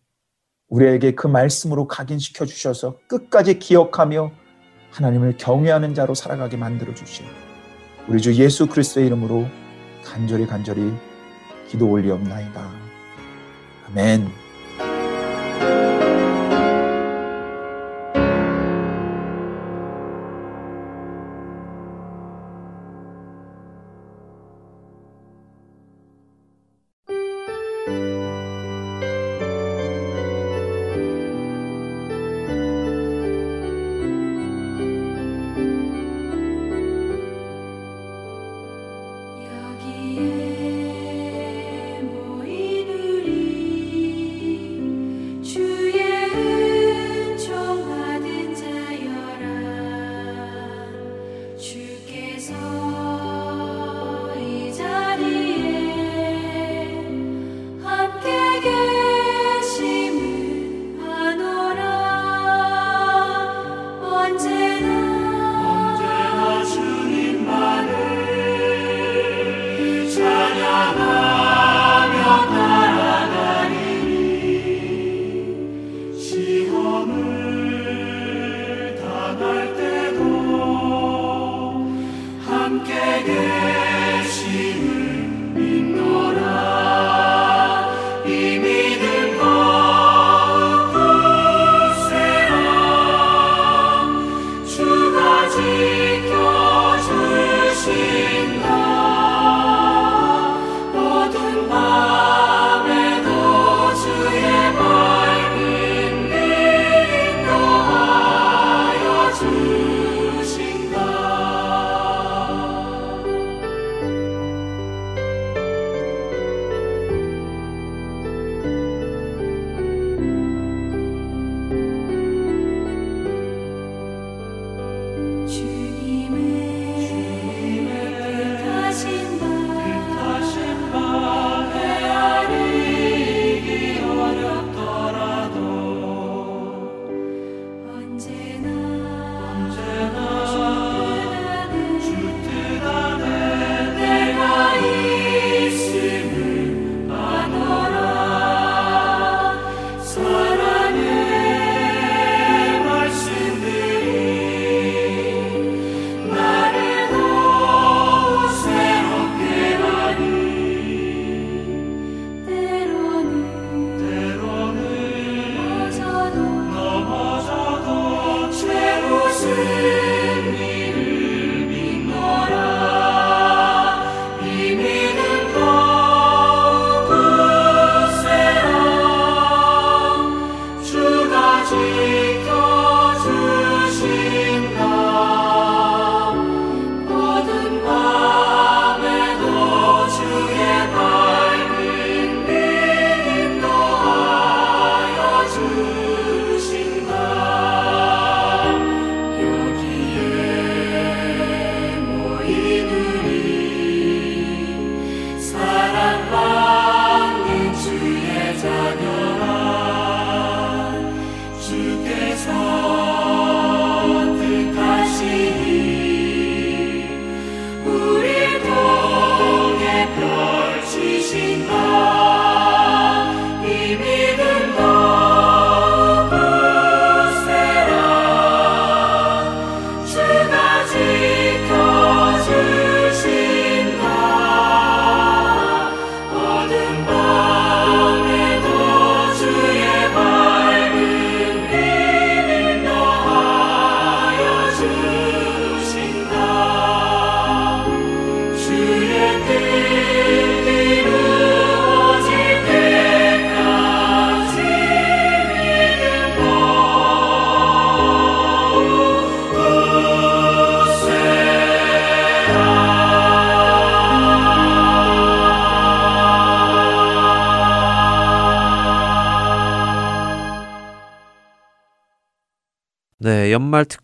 우리에게 0.67 1.15
그 1.15 1.27
말씀으로 1.27 1.87
각인시켜 1.87 2.45
주셔서 2.45 2.97
끝까지 3.07 3.59
기억하며 3.59 4.31
하나님을 4.91 5.37
경외하는 5.37 5.93
자로 5.93 6.13
살아가게 6.13 6.57
만들어 6.57 6.93
주시오. 6.93 7.25
우리 8.07 8.21
주 8.21 8.33
예수 8.35 8.67
그리스도의 8.67 9.07
이름으로 9.07 9.45
간절히 10.03 10.47
간절히 10.47 10.93
기도 11.67 11.89
올리옵나이다. 11.89 12.69
아멘. 13.87 14.40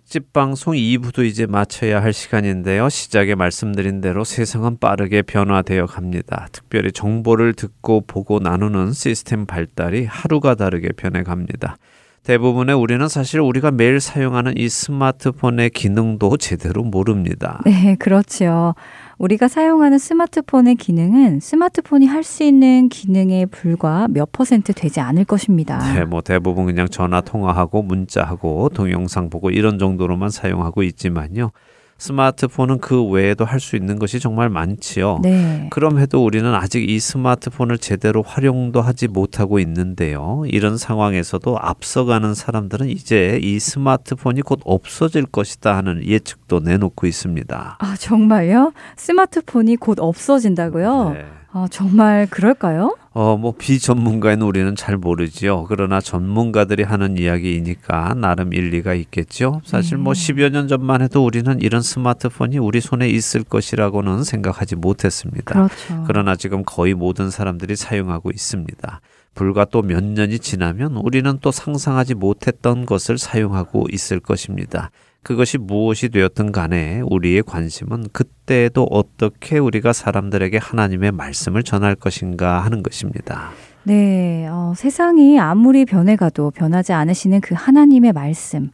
특집 0.08 0.32
방송 0.32 0.74
2부도 0.74 1.26
이제 1.26 1.46
마쳐야 1.46 2.02
할 2.02 2.14
시간인데요. 2.14 2.88
시작에 2.88 3.36
말씀드린 3.36 4.00
대로 4.00 4.24
세상은 4.24 4.78
빠르게 4.80 5.22
변화되어 5.22 5.86
갑니다. 5.86 6.48
특별히 6.54 6.94
정보를 6.94 7.52
듣고 7.52 8.06
보고 8.08 8.40
나누는 8.40 8.94
시스템 8.94 9.46
발달이 9.46 10.06
하루가 10.06 10.56
다르게 10.56 10.94
변해 10.96 11.24
갑니다. 11.24 11.76
대부분의 12.24 12.74
우리는 12.76 13.06
사실 13.10 13.42
우리가 13.42 13.72
매일 13.72 14.00
사용하는 14.00 14.58
이 14.58 14.70
스마트폰의 14.70 15.72
기능도 15.72 16.38
제대로 16.38 16.84
모릅니다. 16.84 17.62
네, 17.66 17.98
그렇죠. 18.00 18.76
우리가 19.18 19.48
사용하는 19.48 19.98
스마트폰의 19.98 20.76
기능은 20.76 21.40
스마트폰이 21.40 22.06
할 22.06 22.24
수 22.24 22.44
있는 22.44 22.90
기능에 22.90 23.46
불과 23.46 24.08
몇 24.10 24.32
퍼센트 24.32 24.74
되지 24.74 25.00
않을 25.00 25.24
것입니다. 25.26 25.80
네, 25.94 26.04
뭐 26.04 26.22
대부분 26.22 26.66
그냥 26.66 26.88
전화 26.90 27.22
통화하고 27.22 27.84
문자하고 27.84 28.70
동영상 28.70 29.30
보고 29.30 29.50
이런 29.50 29.80
정도로만 29.80 30.30
사용하고 30.30 30.84
있지만요. 30.84 31.52
스마트폰은 31.98 32.80
그 32.80 33.04
외에도 33.04 33.44
할 33.46 33.58
수 33.60 33.76
있는 33.76 33.98
것이 34.00 34.20
정말 34.20 34.50
많지요. 34.50 35.20
네. 35.24 35.68
그럼 35.72 36.00
해도 36.00 36.24
우리는 36.24 36.54
아직 36.54 36.88
이 36.90 37.00
스마트폰을 37.00 37.80
제대로 37.80 38.22
활용도 38.22 38.82
하지 38.82 39.08
못하고 39.08 39.60
있는데요. 39.60 40.44
이런 40.46 40.78
상황에서도 40.78 41.58
앞서가는 41.60 42.34
사람들은 42.36 42.90
이제 42.90 43.40
이 43.42 43.60
스마트폰이 43.60 44.42
곧 44.44 44.60
없어질 44.64 45.26
것이다 45.26 45.76
하는 45.76 46.06
예측도 46.06 46.60
내놓고 46.60 47.08
있습니다. 47.08 47.78
아, 47.80 47.96
정말요? 47.98 48.74
스마트폰이 48.96 49.78
곧 49.78 49.98
없어진다고요? 50.00 51.10
네. 51.14 51.26
아, 51.58 51.68
정말 51.72 52.28
그럴까요? 52.30 52.96
어, 53.14 53.36
뭐 53.36 53.54
비전문가인 53.58 54.44
우리는 54.44 54.76
잘 54.76 54.96
모르지요. 54.96 55.64
그러나 55.64 56.00
전문가들이 56.00 56.84
하는 56.84 57.18
이야기이니까 57.18 58.14
나름 58.14 58.54
일리가 58.54 58.94
있겠죠. 58.94 59.62
사실 59.66 59.98
뭐 59.98 60.14
네. 60.14 60.34
10여 60.34 60.52
년 60.52 60.68
전만 60.68 61.02
해도 61.02 61.26
우리는 61.26 61.60
이런 61.60 61.82
스마트폰이 61.82 62.60
우리 62.60 62.80
손에 62.80 63.10
있을 63.10 63.44
것이라고는 63.44 64.24
생각하지 64.24 64.76
못했습니다. 64.76 65.54
그렇죠. 65.54 66.04
그러나 66.06 66.36
지금 66.36 66.62
거의 66.64 66.94
모든 66.94 67.32
사람들이 67.32 67.76
사용하고 67.76 68.30
있습니다. 68.30 69.02
불과 69.34 69.66
또 69.66 69.82
몇 69.82 70.04
년이 70.04 70.38
지나면 70.40 70.98
우리는 70.98 71.40
또 71.42 71.52
상상하지 71.52 72.14
못했던 72.14 72.86
것을 72.86 73.18
사용하고 73.18 73.88
있을 73.92 74.20
것입니다. 74.20 74.92
그것이 75.24 75.58
무엇이 75.58 76.10
되었든 76.10 76.52
간에 76.52 77.02
우리의 77.06 77.44
관심은 77.44 78.06
그때에도 78.14 78.88
어떻게 78.90 79.58
우리가 79.58 79.92
사람들에게 79.94 80.58
하나님의 80.58 81.12
말씀을 81.12 81.64
전할 81.64 81.96
것인가 81.96 82.60
하는 82.60 82.82
것입니다. 82.82 83.52
네, 83.84 84.48
어, 84.50 84.74
세상이 84.76 85.40
아무리 85.40 85.86
변해가도 85.86 86.52
변하지 86.52 86.94
않으시는 86.94 87.42
그 87.42 87.56
하나님의 87.58 88.14
말씀, 88.14 88.72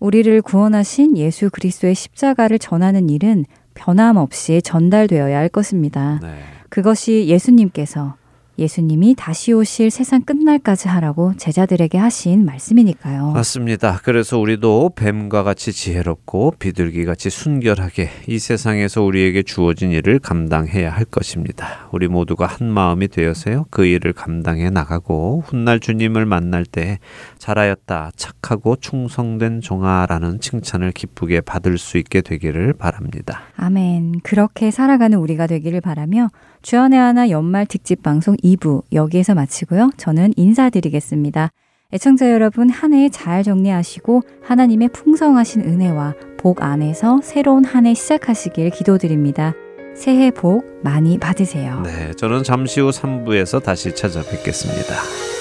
우리를 0.00 0.42
구원하신 0.42 1.16
예수 1.16 1.50
그리스도의 1.50 1.94
십자가를 1.94 2.58
전하는 2.58 3.08
일은 3.08 3.44
변함없이 3.74 4.62
전달되어야 4.62 5.36
할 5.36 5.48
것입니다. 5.48 6.18
네. 6.22 6.38
그것이 6.68 7.26
예수님께서 7.28 8.16
예수님이 8.58 9.14
다시 9.16 9.52
오실 9.52 9.90
세상 9.90 10.22
끝날까지 10.22 10.88
하라고 10.88 11.34
제자들에게 11.36 11.98
하신 11.98 12.44
말씀이니까요. 12.44 13.32
맞습니다. 13.32 14.00
그래서 14.02 14.38
우리도 14.38 14.92
뱀과 14.94 15.42
같이 15.42 15.72
지혜롭고 15.72 16.54
비둘기 16.58 17.04
같이 17.04 17.30
순결하게 17.30 18.10
이 18.28 18.38
세상에서 18.38 19.02
우리에게 19.02 19.42
주어진 19.42 19.90
일을 19.90 20.18
감당해야 20.18 20.90
할 20.90 21.04
것입니다. 21.04 21.88
우리 21.92 22.06
모두가 22.06 22.46
한 22.46 22.68
마음이 22.68 23.08
되어서요. 23.08 23.66
그 23.70 23.86
일을 23.86 24.12
감당해 24.12 24.70
나가고 24.70 25.42
훗날 25.46 25.80
주님을 25.80 26.26
만날 26.26 26.64
때 26.64 26.98
잘하였다. 27.38 28.12
착하고 28.16 28.76
충성된 28.76 29.60
종아라는 29.60 30.40
칭찬을 30.40 30.92
기쁘게 30.92 31.40
받을 31.40 31.78
수 31.78 31.98
있게 31.98 32.20
되기를 32.20 32.74
바랍니다. 32.74 33.42
아멘. 33.56 34.20
그렇게 34.22 34.70
살아가는 34.70 35.18
우리가 35.18 35.46
되기를 35.46 35.80
바라며 35.80 36.30
주연의 36.64 36.98
하나 36.98 37.28
연말 37.28 37.66
특집 37.66 38.02
방송 38.02 38.36
2부 38.38 38.84
여기에서 38.94 39.34
마치고요. 39.34 39.90
저는 39.98 40.32
인사드리겠습니다. 40.36 41.50
애청자 41.92 42.32
여러분 42.32 42.70
한 42.70 42.94
해 42.94 43.10
잘 43.10 43.42
정리하시고 43.42 44.22
하나님의 44.42 44.88
풍성하신 44.88 45.60
은혜와 45.60 46.14
복 46.38 46.62
안에서 46.62 47.20
새로운 47.22 47.64
한 47.66 47.84
해 47.84 47.92
시작하시길 47.92 48.70
기도드립니다. 48.70 49.52
새해 49.94 50.30
복 50.30 50.64
많이 50.82 51.18
받으세요. 51.18 51.82
네, 51.82 52.12
저는 52.16 52.42
잠시 52.42 52.80
후 52.80 52.88
3부에서 52.88 53.62
다시 53.62 53.94
찾아뵙겠습니다. 53.94 55.33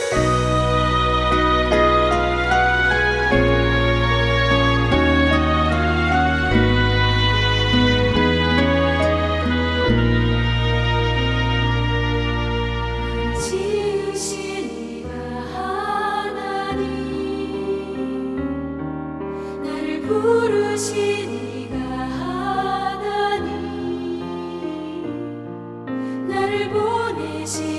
보 27.46 27.73